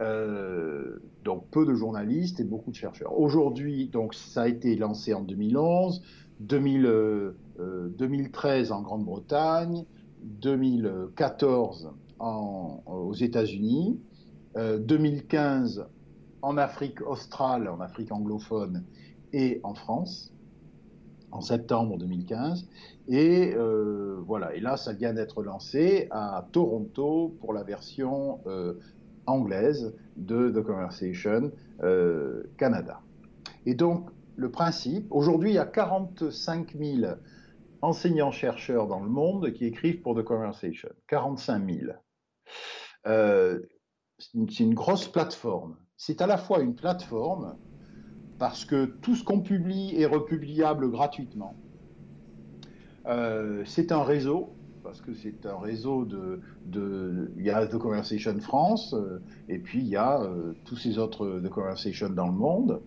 Euh, 0.00 0.98
donc 1.24 1.48
peu 1.50 1.64
de 1.64 1.74
journalistes 1.74 2.40
et 2.40 2.44
beaucoup 2.44 2.70
de 2.70 2.76
chercheurs. 2.76 3.18
Aujourd'hui, 3.18 3.88
donc 3.88 4.14
ça 4.14 4.42
a 4.42 4.48
été 4.48 4.76
lancé 4.76 5.14
en 5.14 5.22
2011. 5.22 6.02
2000, 6.40 7.34
2013 7.96 8.70
euh, 8.70 8.74
en 8.74 8.82
Grande-Bretagne, 8.82 9.84
2014 10.22 11.92
aux 12.18 13.14
États-Unis, 13.14 14.00
2015 14.56 15.78
euh, 15.80 15.84
en 16.42 16.56
Afrique 16.56 17.00
australe, 17.02 17.68
en 17.68 17.80
Afrique 17.80 18.12
anglophone 18.12 18.84
et 19.32 19.60
en 19.62 19.74
France, 19.74 20.32
en 21.30 21.40
septembre 21.40 21.98
2015. 21.98 22.66
Et 23.08 23.54
euh, 23.54 24.20
voilà, 24.26 24.54
et 24.54 24.60
là, 24.60 24.76
ça 24.76 24.92
vient 24.92 25.12
d'être 25.12 25.42
lancé 25.42 26.08
à 26.10 26.46
Toronto 26.52 27.36
pour 27.40 27.52
la 27.52 27.62
version 27.62 28.40
anglaise 29.26 29.94
de 30.16 30.50
The 30.50 30.62
Conversation 30.62 31.50
Canada. 32.56 33.00
Et 33.66 33.74
donc, 33.74 34.10
le 34.36 34.50
principe, 34.50 35.06
aujourd'hui, 35.10 35.50
il 35.50 35.54
y 35.54 35.58
a 35.58 35.66
45 35.66 36.76
000 36.76 37.14
enseignants-chercheurs 37.82 38.86
dans 38.86 39.00
le 39.00 39.08
monde 39.08 39.52
qui 39.52 39.66
écrivent 39.66 40.00
pour 40.00 40.16
The 40.16 40.24
Conversation. 40.24 40.88
45 41.08 41.70
000. 41.70 41.92
Euh, 43.06 43.60
c'est 44.18 44.60
une, 44.60 44.74
grosse 44.74 45.08
plateforme. 45.08 45.76
C'est 45.96 46.22
à 46.22 46.26
la 46.26 46.36
fois 46.36 46.60
une 46.60 46.74
plateforme 46.74 47.56
parce 48.38 48.64
que 48.64 48.86
tout 48.86 49.14
ce 49.14 49.24
qu'on 49.24 49.40
publie 49.40 49.94
est 49.96 50.06
republiable 50.06 50.90
gratuitement. 50.90 51.56
Euh, 53.06 53.62
c'est 53.66 53.92
un 53.92 54.02
réseau, 54.02 54.53
parce 54.84 55.00
que 55.00 55.14
c'est 55.14 55.46
un 55.46 55.58
réseau 55.58 56.04
de, 56.04 56.40
Il 57.36 57.44
y 57.44 57.50
a 57.50 57.66
The 57.66 57.78
Conversation 57.78 58.38
France, 58.38 58.94
euh, 58.94 59.18
et 59.48 59.58
puis 59.58 59.80
il 59.80 59.88
y 59.88 59.96
a 59.96 60.20
tous 60.64 60.76
ces 60.76 60.98
autres 60.98 61.40
The 61.42 61.48
Conversation 61.48 62.10
dans 62.10 62.26
le 62.26 62.34
monde. 62.34 62.80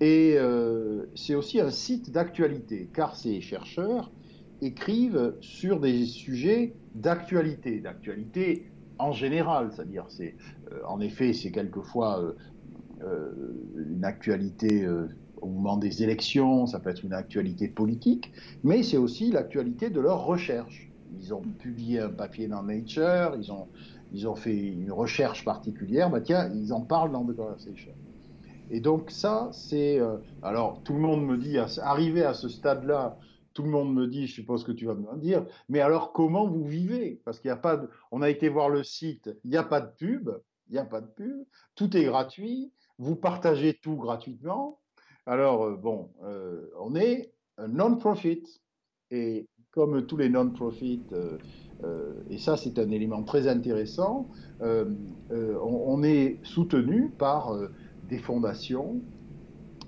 Et 0.00 0.34
euh, 0.36 1.06
c'est 1.14 1.34
aussi 1.34 1.60
un 1.60 1.70
site 1.70 2.12
d'actualité, 2.12 2.88
car 2.92 3.16
ces 3.16 3.40
chercheurs 3.40 4.12
écrivent 4.62 5.34
sur 5.40 5.80
des 5.80 6.06
sujets 6.06 6.74
d'actualité, 6.94 7.80
d'actualité 7.80 8.70
en 8.98 9.12
général, 9.12 9.70
c'est-à-dire, 9.72 10.06
c'est, 10.08 10.34
euh, 10.72 10.80
en 10.86 11.00
effet, 11.00 11.32
c'est 11.32 11.50
quelquefois 11.50 12.34
euh, 13.02 13.32
une 13.76 14.04
actualité 14.04 14.88
au 15.40 15.46
moment 15.46 15.76
des 15.76 16.02
élections, 16.02 16.66
ça 16.66 16.80
peut 16.80 16.90
être 16.90 17.04
une 17.04 17.12
actualité 17.12 17.68
politique, 17.68 18.32
mais 18.64 18.82
c'est 18.82 18.96
aussi 18.96 19.30
l'actualité 19.30 19.88
de 19.88 20.00
leur 20.00 20.24
recherche. 20.24 20.87
Ils 21.16 21.34
ont 21.34 21.42
publié 21.42 22.00
un 22.00 22.10
papier 22.10 22.48
dans 22.48 22.62
Nature, 22.62 23.34
ils 23.38 23.50
ont, 23.52 23.68
ils 24.12 24.26
ont 24.28 24.34
fait 24.34 24.56
une 24.56 24.92
recherche 24.92 25.44
particulière, 25.44 26.10
bah 26.10 26.20
tiens, 26.20 26.50
ils 26.54 26.72
en 26.72 26.80
parlent 26.80 27.12
dans 27.12 27.24
The 27.24 27.34
Conversation. 27.34 27.92
Et 28.70 28.80
donc 28.80 29.10
ça, 29.10 29.48
c'est... 29.52 29.98
Euh, 29.98 30.18
alors, 30.42 30.82
tout 30.82 30.92
le 30.92 31.00
monde 31.00 31.24
me 31.24 31.36
dit, 31.36 31.56
arrivé 31.82 32.24
à 32.24 32.34
ce 32.34 32.48
stade-là, 32.48 33.18
tout 33.54 33.62
le 33.62 33.70
monde 33.70 33.92
me 33.92 34.06
dit, 34.06 34.26
je 34.26 34.34
suppose 34.34 34.62
que 34.62 34.72
tu 34.72 34.86
vas 34.86 34.94
me 34.94 35.16
dire, 35.18 35.44
mais 35.68 35.80
alors 35.80 36.12
comment 36.12 36.46
vous 36.46 36.64
vivez? 36.64 37.20
Parce 37.24 37.40
qu'il 37.40 37.48
n'y 37.48 37.54
a 37.54 37.56
pas. 37.56 37.82
On 38.12 38.22
a 38.22 38.30
été 38.30 38.48
voir 38.48 38.68
le 38.68 38.84
site, 38.84 39.30
il 39.42 39.50
n'y 39.50 39.56
a 39.56 39.64
pas 39.64 39.80
de 39.80 39.90
pub, 39.96 40.30
il 40.68 40.74
n'y 40.74 40.78
a 40.78 40.84
pas 40.84 41.00
de 41.00 41.08
pub, 41.08 41.44
tout 41.74 41.96
est 41.96 42.04
gratuit, 42.04 42.72
vous 42.98 43.16
partagez 43.16 43.74
tout 43.74 43.96
gratuitement. 43.96 44.78
Alors, 45.26 45.64
euh, 45.64 45.76
bon, 45.76 46.10
euh, 46.22 46.70
on 46.78 46.94
est 46.94 47.32
un 47.56 47.68
non-profit. 47.68 48.44
Et 49.10 49.48
comme 49.72 50.06
tous 50.06 50.16
les 50.16 50.28
non-profit, 50.28 51.02
et 52.30 52.38
ça 52.38 52.56
c'est 52.56 52.78
un 52.78 52.90
élément 52.90 53.22
très 53.22 53.46
intéressant, 53.46 54.28
on, 54.60 56.02
est 56.02 56.38
soutenu 56.42 57.10
par 57.16 57.56
des 58.08 58.18
fondations, 58.18 59.00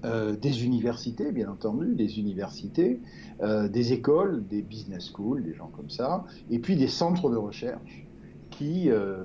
euh, 0.05 0.35
des 0.35 0.65
universités, 0.65 1.31
bien 1.31 1.51
entendu, 1.51 1.95
des 1.95 2.19
universités, 2.19 3.01
euh, 3.43 3.69
des 3.69 3.93
écoles, 3.93 4.47
des 4.47 4.63
business 4.63 5.11
schools, 5.11 5.43
des 5.43 5.53
gens 5.53 5.71
comme 5.77 5.91
ça, 5.91 6.25
et 6.49 6.59
puis 6.59 6.75
des 6.77 6.89
centres 6.89 7.29
de 7.29 7.37
recherche 7.37 8.07
qui 8.51 8.89
euh, 8.89 9.25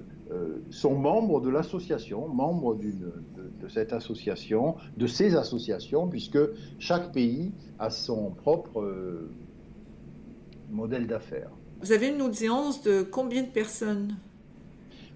sont 0.72 0.96
membres 0.96 1.40
de 1.40 1.50
l'association, 1.50 2.28
membres 2.28 2.76
de, 2.76 3.70
cette 3.70 3.94
association, 3.94 4.76
de 4.98 5.08
ces 5.08 5.38
associations, 5.38 6.10
puisque 6.10 6.40
chaque 6.78 7.14
pays 7.14 7.54
a 7.80 7.90
son 7.90 8.32
propre 8.32 8.84
modèle 10.76 11.08
d'affaires. 11.08 11.50
Vous 11.82 11.92
avez 11.92 12.10
une 12.10 12.22
audience 12.22 12.82
de 12.84 13.02
combien 13.02 13.44
de 13.44 13.50
personnes? 13.50 14.16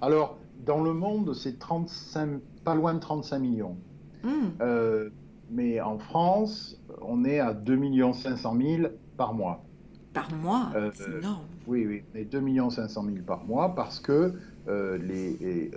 Alors, 0.01 0.37
dans 0.65 0.81
le 0.81 0.93
monde, 0.93 1.33
c'est 1.33 1.59
35, 1.59 2.41
pas 2.63 2.75
loin 2.75 2.93
de 2.93 2.99
35 2.99 3.39
millions. 3.39 3.77
Hmm. 4.23 4.49
Euh, 4.61 5.09
mais 5.49 5.81
en 5.81 5.97
France, 5.97 6.79
on 7.01 7.25
est 7.25 7.39
à 7.39 7.53
2 7.53 7.79
500 8.13 8.57
000 8.57 8.89
par 9.17 9.33
mois. 9.33 9.63
Par 10.13 10.33
mois 10.33 10.71
euh, 10.75 10.91
C'est 10.93 11.17
énorme. 11.19 11.45
Oui, 11.67 11.85
oui, 11.87 12.03
mais 12.13 12.25
2 12.25 12.41
500 12.69 13.03
000 13.05 13.17
par 13.25 13.45
mois 13.45 13.75
parce 13.75 13.99
que 13.99 14.33
euh, 14.67 14.97
les, 14.97 15.71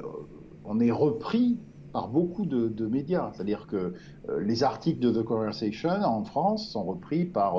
on 0.65 0.81
est 0.81 0.91
repris 0.91 1.59
par 1.93 2.09
beaucoup 2.09 2.47
de, 2.47 2.87
médias. 2.87 3.31
C'est-à-dire 3.35 3.67
que 3.67 3.95
les 4.41 4.63
articles 4.63 4.99
de 4.99 5.11
The 5.11 5.25
Conversation 5.25 5.91
en 5.91 6.25
France 6.25 6.71
sont 6.71 6.85
repris 6.85 7.27
par 7.27 7.57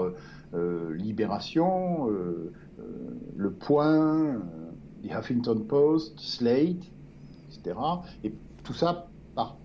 Libération, 0.53 2.07
Le 3.35 3.51
Point, 3.51 4.41
The 5.03 5.11
Huffington 5.11 5.59
Post, 5.67 6.19
Slate, 6.19 6.91
etc. 7.49 7.75
Et 8.23 8.33
tout 8.63 8.73
ça 8.73 9.09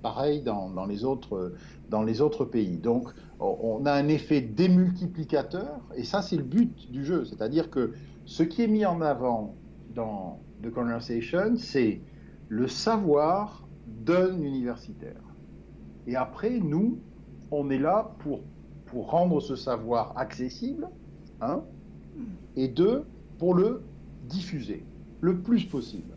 pareil 0.03 0.43
dans 0.43 0.87
les 0.87 1.05
autres 1.05 2.45
pays. 2.45 2.79
Donc 2.79 3.13
on 3.39 3.85
a 3.87 3.93
un 3.93 4.09
effet 4.09 4.41
démultiplicateur, 4.41 5.81
et 5.95 6.05
ça 6.05 6.23
c'est 6.23 6.37
le 6.37 6.43
but 6.43 6.91
du 6.91 7.05
jeu, 7.05 7.25
c'est-à-dire 7.25 7.71
que 7.71 7.93
ce 8.25 8.43
qui 8.43 8.63
est 8.63 8.69
mis 8.69 8.85
en 8.85 9.01
avant 9.01 9.55
dans 9.95 10.41
The 10.63 10.71
Conversation, 10.71 11.57
c'est 11.57 12.01
le 12.49 12.67
savoir 12.67 13.69
d'un 13.87 14.37
universitaire. 14.39 15.23
Et 16.07 16.17
après, 16.17 16.59
nous, 16.61 16.99
on 17.51 17.71
est 17.71 17.79
là 17.79 18.15
pour, 18.21 18.41
pour 18.91 19.11
rendre 19.11 19.41
ce 19.41 19.57
savoir 19.57 20.13
accessible, 20.17 20.89
hein, 21.41 21.63
et 22.57 22.69
deux, 22.69 23.05
pour 23.39 23.55
le 23.55 23.83
diffuser 24.29 24.85
le 25.21 25.39
plus 25.39 25.65
possible. 25.65 26.15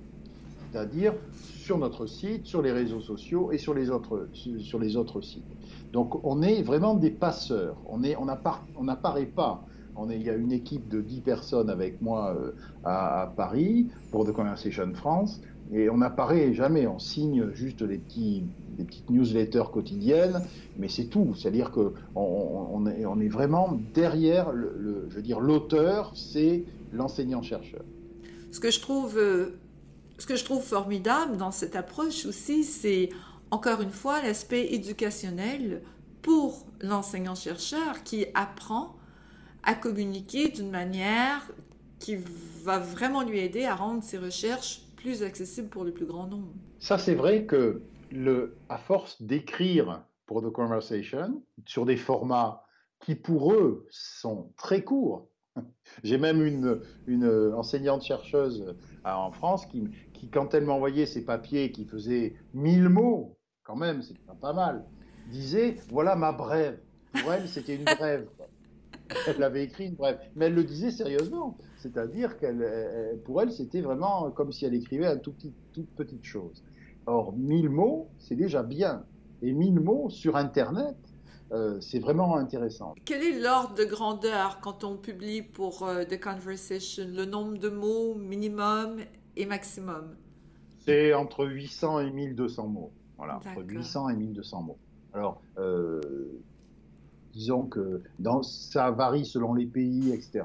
C'est-à-dire 0.72 1.14
sur 1.34 1.78
notre 1.78 2.06
site, 2.06 2.46
sur 2.46 2.62
les 2.62 2.72
réseaux 2.72 3.02
sociaux 3.02 3.52
et 3.52 3.58
sur 3.58 3.74
les 3.74 3.90
autres, 3.90 4.30
sur 4.34 4.80
les 4.80 4.96
autres 4.96 5.22
sites. 5.22 5.44
Donc 5.92 6.24
on 6.24 6.42
est 6.42 6.62
vraiment 6.62 6.96
des 6.96 7.12
passeurs. 7.12 7.76
On 7.88 8.04
est, 8.04 8.16
on 8.16 8.84
n'apparaît 8.84 9.26
pas. 9.26 9.66
On 9.96 10.10
il 10.10 10.24
y 10.24 10.30
a 10.30 10.36
une 10.36 10.52
équipe 10.52 10.90
de 10.90 11.02
10 11.02 11.22
personnes 11.22 11.70
avec 11.70 12.02
moi 12.02 12.36
euh, 12.38 12.52
à, 12.84 13.34
Paris 13.36 13.90
pour 14.12 14.26
The 14.26 14.32
Conversation 14.32 14.94
France. 14.94 15.42
Et 15.74 15.90
on 15.90 15.98
n'apparaît 15.98 16.54
jamais, 16.54 16.86
on 16.86 17.00
signe 17.00 17.52
juste 17.54 17.82
des 17.82 17.98
petites 17.98 19.10
newsletters 19.10 19.72
quotidiennes, 19.72 20.42
mais 20.78 20.90
c'est 20.90 21.06
tout. 21.06 21.34
C'est-à-dire 21.36 21.72
qu'on 21.72 21.94
on, 22.16 22.86
est, 23.22 23.30
vraiment 23.30 23.80
derrière, 23.94 24.52
je 24.54 25.16
veux 25.16 25.22
dire, 25.22 25.40
l'auteur, 25.40 26.12
c'est 26.14 26.66
l'enseignant-chercheur. 26.92 27.84
Euh, 27.84 29.50
ce 30.18 30.28
que 30.28 30.36
je 30.36 30.44
trouve 30.44 30.62
formidable 30.62 31.38
dans 31.38 31.52
cette 31.52 31.78
approche 31.78 32.26
aussi, 32.26 32.66
c'est 32.66 33.10
encore 33.50 33.82
une 33.82 33.92
fois 33.92 34.22
l'aspect 34.22 34.74
éducationnel 34.74 35.82
pour 36.22 36.66
l'enseignant-chercheur 36.82 38.04
qui 38.04 38.26
apprend 38.34 38.96
à 39.64 39.76
communiquer 39.76 40.50
d'une 40.50 40.70
manière 40.70 41.52
qui 42.00 42.18
va 42.64 42.80
vraiment 42.80 43.24
lui 43.24 43.40
aider 43.40 43.66
à 43.66 43.76
rendre 43.76 44.04
ses 44.04 44.18
recherches 44.18 44.82
plus 44.96 45.24
accessibles 45.24 45.70
pour 45.70 45.84
le 45.84 45.92
plus 45.92 46.06
grand 46.06 46.28
nombre. 46.28 46.52
Ça, 46.80 46.98
c'est 46.98 47.16
vrai 47.16 47.46
que 47.46 47.82
le, 48.12 48.58
à 48.70 48.78
force 48.78 49.22
d'écrire 49.22 50.04
pour 50.26 50.42
The 50.42 50.52
Conversation 50.52 51.44
sur 51.66 51.86
des 51.86 51.98
formats 51.98 52.64
qui 53.00 53.16
pour 53.16 53.54
eux 53.54 53.88
sont 53.90 54.52
très 54.58 54.84
courts, 54.84 55.28
j'ai 56.04 56.18
même 56.18 56.46
une, 56.46 56.82
une 57.08 57.54
enseignante-chercheuse 57.54 58.66
euh, 58.68 59.12
en 59.12 59.32
France 59.32 59.66
qui, 59.66 59.90
qui 60.14 60.30
quand 60.30 60.54
elle 60.54 60.66
m'envoyait 60.66 61.06
ses 61.06 61.26
papiers 61.26 61.72
qui 61.72 61.86
faisaient 61.86 62.36
1000 62.54 62.90
mots, 62.90 63.38
quand 63.64 63.76
même, 63.76 64.02
c'est 64.02 64.18
pas 64.40 64.54
mal, 64.54 64.86
disait 65.28 65.78
voilà 65.90 66.16
ma 66.16 66.32
brève. 66.32 66.80
Pour 67.14 67.34
elle, 67.34 67.48
c'était 67.48 67.76
une 67.76 67.84
brève. 67.98 68.28
Elle 69.28 69.44
avait 69.44 69.64
écrit 69.64 69.88
une 69.88 69.96
brève. 69.96 70.20
Mais 70.36 70.46
elle 70.46 70.56
le 70.56 70.64
disait 70.64 70.92
sérieusement. 70.92 71.58
C'est-à-dire 71.78 72.38
qu'elle, 72.38 73.20
pour 73.26 73.42
elle, 73.42 73.52
c'était 73.52 73.82
vraiment 73.82 74.32
comme 74.32 74.52
si 74.52 74.66
elle 74.66 74.76
écrivait 74.76 75.08
un 75.08 75.18
tout 75.18 75.32
petit, 75.32 75.54
toute 75.74 75.90
petite 75.90 76.24
chose. 76.24 76.64
Or, 77.06 77.34
1000 77.36 77.70
mots, 77.70 78.10
c'est 78.20 78.36
déjà 78.36 78.64
bien. 78.64 79.04
Et 79.42 79.54
1000 79.54 79.80
mots 79.80 80.10
sur 80.10 80.36
Internet, 80.36 80.96
euh, 81.52 81.82
c'est 81.82 82.00
vraiment 82.00 82.38
intéressant. 82.38 82.96
Quel 83.06 83.24
est 83.24 83.40
l'ordre 83.40 83.76
de 83.76 83.84
grandeur 83.84 84.60
quand 84.62 84.84
on 84.84 84.96
publie 84.96 85.42
pour 85.42 85.84
euh, 85.84 86.06
The 86.06 86.20
Conversation? 86.20 87.06
Le 87.14 87.26
nombre 87.26 87.58
de 87.58 87.70
mots 87.70 88.16
minimum 88.16 89.00
et 89.36 89.46
maximum? 89.46 90.16
C'est 90.86 91.14
entre 91.14 91.46
800 91.46 92.00
et 92.02 92.12
1200 92.12 92.68
mots. 92.68 92.92
Voilà, 93.18 93.38
entre 93.38 93.64
800 93.64 94.10
et 94.10 94.16
1200 94.16 94.62
mots. 94.62 94.78
Alors, 95.14 95.42
euh, 95.58 96.00
disons 97.34 97.64
que 97.64 98.02
dans, 98.20 98.44
ça 98.44 98.92
varie 98.92 99.26
selon 99.26 99.54
les 99.54 99.66
pays, 99.66 100.12
etc. 100.12 100.32
De 100.34 100.42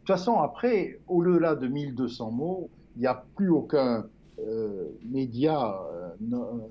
toute 0.00 0.06
façon, 0.06 0.36
après, 0.38 1.00
au-delà 1.08 1.54
de 1.54 1.68
1200 1.68 2.30
mots, 2.30 2.70
il 2.96 3.00
n'y 3.00 3.06
a 3.06 3.24
plus 3.36 3.50
aucun 3.50 4.06
média, 5.04 5.76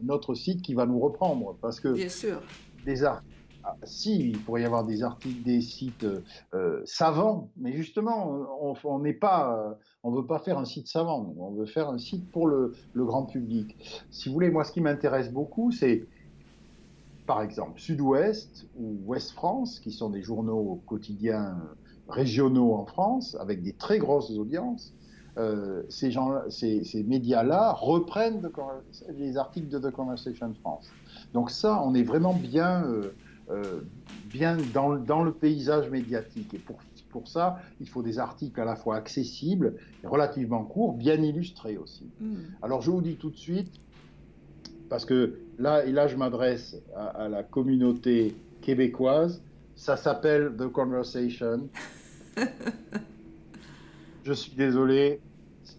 notre 0.01 0.33
site, 0.33 0.63
qui 0.63 0.73
va 0.73 0.87
nous 0.87 0.99
reprendre. 0.99 1.55
Parce 1.61 1.79
que 1.79 1.93
Bien 1.93 2.09
sûr. 2.09 2.41
des 2.83 3.03
articles 3.03 3.39
ah, 3.63 3.75
si, 3.83 4.29
il 4.29 4.39
pourrait 4.39 4.61
y 4.61 4.65
avoir 4.65 4.85
des 4.85 5.03
articles, 5.03 5.43
des 5.43 5.61
sites 5.61 6.05
euh, 6.53 6.81
savants, 6.85 7.51
mais 7.57 7.73
justement, 7.73 8.47
on 8.83 8.99
n'est 8.99 9.13
pas, 9.13 9.53
euh, 9.53 9.73
on 10.03 10.11
veut 10.11 10.25
pas 10.25 10.39
faire 10.39 10.57
un 10.57 10.65
site 10.65 10.87
savant, 10.87 11.33
on 11.37 11.51
veut 11.51 11.65
faire 11.65 11.89
un 11.89 11.97
site 11.97 12.31
pour 12.31 12.47
le, 12.47 12.73
grand 12.95 13.25
public. 13.25 13.75
Si 14.11 14.29
vous 14.29 14.33
voulez, 14.33 14.49
moi, 14.49 14.63
ce 14.63 14.71
qui 14.71 14.79
m'intéresse 14.79 15.31
beaucoup, 15.31 15.71
c'est, 15.71 16.07
par 17.29 17.43
exemple, 17.43 17.79
Sud-Ouest 17.79 18.65
ou 18.75 18.97
Ouest 19.05 19.33
France, 19.33 19.79
qui 19.79 19.91
sont 19.91 20.09
des 20.09 20.23
journaux 20.23 20.81
quotidiens 20.87 21.59
régionaux 22.07 22.73
en 22.73 22.87
France, 22.87 23.37
avec 23.39 23.61
des 23.61 23.73
très 23.73 23.99
grosses 23.99 24.31
audiences. 24.31 24.95
Euh, 25.37 25.83
ces, 25.89 26.09
gens, 26.09 26.39
ces, 26.49 26.83
ces 26.83 27.03
médias-là 27.03 27.73
reprennent 27.73 28.49
les 29.15 29.37
articles 29.37 29.67
de 29.67 29.77
The 29.77 29.91
Conversation 29.91 30.55
France. 30.61 30.89
Donc 31.31 31.51
ça, 31.51 31.83
on 31.85 31.93
est 31.93 32.01
vraiment 32.01 32.33
bien 32.33 32.83
euh, 33.51 33.81
bien 34.25 34.57
dans, 34.73 34.95
dans, 34.95 35.23
le 35.23 35.31
paysage 35.31 35.87
médiatique. 35.91 36.51
Et 36.55 36.57
pour, 36.57 36.79
pour 37.11 37.27
ça, 37.27 37.59
il 37.79 37.87
faut 37.87 38.01
des 38.01 38.17
articles 38.17 38.59
à 38.59 38.65
la 38.65 38.75
fois 38.75 38.95
accessibles, 38.95 39.75
relativement 40.03 40.63
courts, 40.63 40.93
bien 40.93 41.21
illustrés 41.21 41.77
aussi. 41.77 42.09
Mm. 42.19 42.35
Alors 42.63 42.81
je 42.81 42.89
vous 42.89 43.01
dis 43.01 43.17
tout 43.17 43.29
de 43.29 43.37
suite, 43.37 43.71
parce 44.89 45.05
que 45.05 45.39
là, 45.57 45.85
et 45.85 45.91
là 45.91 46.07
je 46.07 46.15
m'adresse 46.15 46.75
à, 46.95 47.27
la 47.29 47.43
communauté 47.43 48.35
québécoise, 48.61 49.41
ça 49.75 49.95
s'appelle 49.95 50.53
The 50.57 50.67
Conversation. 50.67 51.69
je 54.23 54.33
suis 54.33 54.55
désolé, 54.55 55.21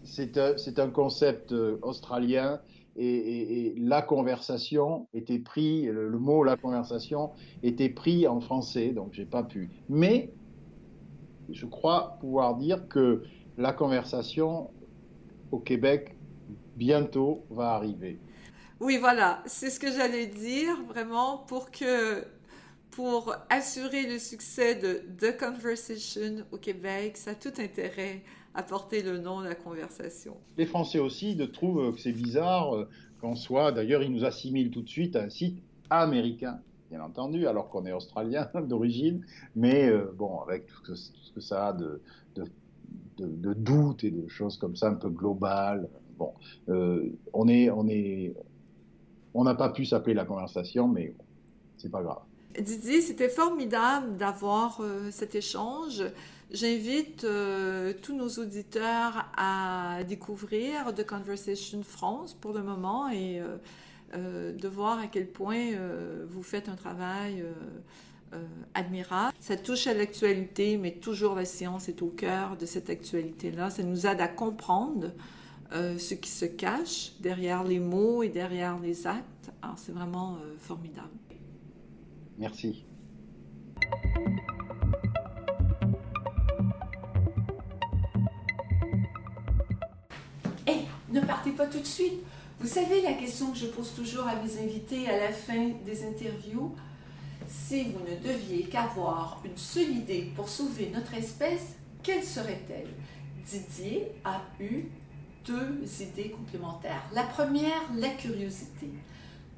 c'est 0.03 0.37
un, 0.37 0.55
un, 0.77 0.89
concept 0.89 1.51
euh, 1.51 1.77
australien 1.81 2.59
et, 2.97 3.73
la 3.77 4.01
conversation 4.01 5.07
était 5.13 5.39
pris, 5.39 5.83
le, 5.85 6.09
mot 6.17 6.43
la 6.43 6.57
conversation 6.57 7.31
était 7.63 7.89
pris 7.89 8.27
en 8.27 8.39
français, 8.39 8.89
donc 8.89 9.13
j'ai 9.13 9.25
pas 9.25 9.43
pu. 9.43 9.69
Mais 9.89 10.31
je 11.49 11.65
crois 11.65 12.17
pouvoir 12.19 12.55
dire 12.57 12.87
que 12.87 13.23
la 13.57 13.73
conversation 13.73 14.69
au 15.51 15.59
Québec 15.59 16.15
bientôt 16.75 17.43
va 17.49 17.73
arriver. 17.73 18.19
Oui, 18.81 18.97
voilà, 18.97 19.43
c'est 19.45 19.69
ce 19.69 19.79
que 19.79 19.91
j'allais 19.91 20.25
dire 20.25 20.75
vraiment 20.87 21.37
pour 21.37 21.69
que 21.69 22.25
pour 22.89 23.35
assurer 23.51 24.07
le 24.11 24.17
succès 24.17 24.73
de 24.73 25.03
The 25.19 25.37
Conversation 25.37 26.43
au 26.51 26.57
Québec, 26.57 27.15
ça 27.15 27.31
a 27.31 27.35
tout 27.35 27.53
intérêt 27.59 28.23
apporter 28.55 29.03
le 29.03 29.19
nom 29.19 29.41
de 29.41 29.45
la 29.45 29.53
conversation. 29.53 30.35
Les 30.57 30.65
Français 30.65 30.97
aussi 30.97 31.39
trouvent 31.53 31.93
que 31.93 32.01
c'est 32.01 32.11
bizarre 32.11 32.75
euh, 32.75 32.89
qu'on 33.21 33.35
soit, 33.35 33.71
d'ailleurs, 33.71 34.01
ils 34.01 34.11
nous 34.11 34.25
assimilent 34.25 34.71
tout 34.71 34.81
de 34.81 34.89
suite 34.89 35.15
à 35.15 35.25
un 35.25 35.29
site 35.29 35.61
américain, 35.91 36.59
bien 36.89 37.03
entendu, 37.03 37.45
alors 37.45 37.69
qu'on 37.69 37.85
est 37.85 37.93
australien 37.93 38.49
d'origine, 38.67 39.23
mais 39.55 39.89
euh, 39.89 40.11
bon, 40.17 40.39
avec 40.39 40.65
tout 40.65 40.95
ce, 40.95 41.11
que, 41.35 41.39
ça 41.39 41.67
a 41.67 41.73
de, 41.73 42.01
de, 42.33 42.45
de, 43.19 43.53
doutes 43.53 44.03
et 44.03 44.09
de 44.09 44.27
choses 44.27 44.57
comme 44.57 44.75
ça, 44.75 44.89
un 44.89 44.95
peu 44.95 45.09
globales. 45.09 45.87
Bon, 46.17 46.33
euh, 46.69 47.11
on 47.31 47.47
est, 47.47 47.69
on 47.69 47.87
est, 47.87 48.33
on 49.33 49.43
n'a 49.43 49.55
pas 49.55 49.69
pu 49.69 49.85
s'appeler 49.85 50.13
la 50.13 50.25
conversation, 50.25 50.87
mais 50.87 51.13
c'est 51.77 51.89
pas 51.89 52.01
grave. 52.01 52.19
Didier, 52.59 53.01
c'était 53.01 53.29
formidable 53.29 54.17
d'avoir 54.17 54.81
cet 55.11 55.35
échange. 55.35 56.03
J'invite 56.51 57.23
euh, 57.23 57.93
tous 58.01 58.13
nos 58.13 58.27
auditeurs 58.27 59.25
à 59.37 59.99
découvrir 60.05 60.93
The 60.93 61.07
Conversation 61.07 61.81
France 61.81 62.33
pour 62.33 62.51
le 62.51 62.61
moment 62.61 63.07
et 63.07 63.39
euh, 63.39 63.55
euh, 64.15 64.51
de 64.51 64.67
voir 64.67 64.99
à 64.99 65.07
quel 65.07 65.27
point 65.27 65.69
vous 66.27 66.43
faites 66.43 66.67
un 66.67 66.75
travail 66.75 67.43
admirable. 68.73 69.33
Ça 69.39 69.55
touche 69.55 69.87
à 69.87 69.93
l'actualité, 69.93 70.77
mais 70.77 70.91
toujours 70.91 71.35
la 71.35 71.45
science 71.45 71.87
est 71.87 72.01
au 72.01 72.07
cœur 72.07 72.57
de 72.57 72.65
cette 72.65 72.89
actualité-là. 72.89 73.69
Ça 73.69 73.83
nous 73.83 74.05
aide 74.05 74.19
à 74.19 74.27
comprendre 74.27 75.11
ce 75.71 76.13
qui 76.13 76.29
se 76.29 76.45
cache 76.45 77.13
derrière 77.19 77.63
les 77.63 77.79
mots 77.79 78.23
et 78.23 78.29
derrière 78.29 78.79
les 78.79 79.07
actes. 79.07 79.51
Alors 79.61 79.77
c'est 79.77 79.91
vraiment 79.93 80.37
formidable. 80.59 81.09
Merci. 82.37 82.85
Ne 91.11 91.19
partez 91.19 91.51
pas 91.51 91.67
tout 91.67 91.79
de 91.79 91.85
suite. 91.85 92.23
Vous 92.61 92.67
savez 92.67 93.01
la 93.01 93.13
question 93.13 93.51
que 93.51 93.57
je 93.57 93.65
pose 93.65 93.93
toujours 93.93 94.27
à 94.27 94.35
mes 94.35 94.63
invités 94.63 95.09
à 95.09 95.17
la 95.19 95.33
fin 95.33 95.71
des 95.85 96.05
interviews 96.05 96.73
Si 97.47 97.83
vous 97.83 97.99
ne 97.99 98.15
deviez 98.15 98.63
qu'avoir 98.63 99.41
une 99.43 99.57
seule 99.57 99.89
idée 99.89 100.31
pour 100.35 100.47
sauver 100.47 100.89
notre 100.93 101.13
espèce, 101.13 101.75
quelle 102.01 102.23
serait-elle? 102.23 102.87
Didier 103.45 104.11
a 104.23 104.41
eu 104.61 104.85
deux 105.45 105.81
idées 106.01 106.31
complémentaires. 106.31 107.03
La 107.13 107.23
première, 107.23 107.81
la 107.95 108.09
curiosité. 108.09 108.89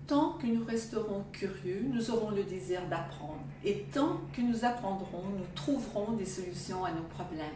Tant 0.07 0.33
que 0.33 0.47
nous 0.47 0.65
resterons 0.65 1.23
curieux, 1.31 1.85
nous 1.89 2.11
aurons 2.11 2.31
le 2.31 2.43
désir 2.43 2.81
d'apprendre. 2.89 3.39
Et 3.63 3.85
tant 3.93 4.19
que 4.33 4.41
nous 4.41 4.65
apprendrons, 4.65 5.23
nous 5.37 5.45
trouverons 5.55 6.11
des 6.13 6.25
solutions 6.25 6.83
à 6.83 6.91
nos 6.91 7.03
problèmes. 7.03 7.47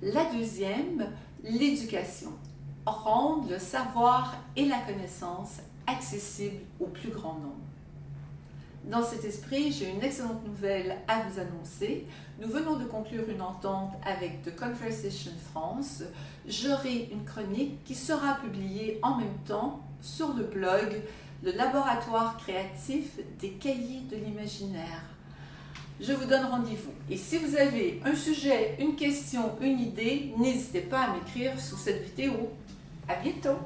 La 0.00 0.24
deuxième, 0.32 1.10
l'éducation. 1.42 2.32
Rendre 2.86 3.50
le 3.50 3.58
savoir 3.58 4.36
et 4.56 4.66
la 4.66 4.78
connaissance 4.80 5.60
accessibles 5.86 6.62
au 6.80 6.86
plus 6.86 7.10
grand 7.10 7.34
nombre. 7.34 7.63
Dans 8.90 9.02
cet 9.02 9.24
esprit, 9.24 9.72
j'ai 9.72 9.88
une 9.88 10.02
excellente 10.02 10.46
nouvelle 10.46 10.98
à 11.08 11.22
vous 11.22 11.40
annoncer. 11.40 12.06
Nous 12.38 12.48
venons 12.48 12.76
de 12.76 12.84
conclure 12.84 13.24
une 13.30 13.40
entente 13.40 13.94
avec 14.04 14.42
The 14.42 14.54
Conversation 14.54 15.30
France. 15.50 16.02
J'aurai 16.46 17.08
une 17.10 17.24
chronique 17.24 17.82
qui 17.84 17.94
sera 17.94 18.34
publiée 18.34 18.98
en 19.02 19.16
même 19.16 19.38
temps 19.46 19.80
sur 20.02 20.34
le 20.34 20.44
blog 20.44 21.00
Le 21.42 21.52
laboratoire 21.52 22.36
créatif 22.36 23.18
des 23.40 23.52
cahiers 23.52 24.02
de 24.10 24.16
l'imaginaire. 24.16 25.02
Je 25.98 26.12
vous 26.12 26.26
donne 26.26 26.44
rendez-vous. 26.44 26.92
Et 27.08 27.16
si 27.16 27.38
vous 27.38 27.56
avez 27.56 28.02
un 28.04 28.14
sujet, 28.14 28.76
une 28.78 28.96
question, 28.96 29.56
une 29.62 29.80
idée, 29.80 30.34
n'hésitez 30.36 30.80
pas 30.80 31.04
à 31.04 31.14
m'écrire 31.14 31.58
sous 31.58 31.76
cette 31.76 32.02
vidéo. 32.02 32.50
À 33.08 33.14
bientôt! 33.16 33.58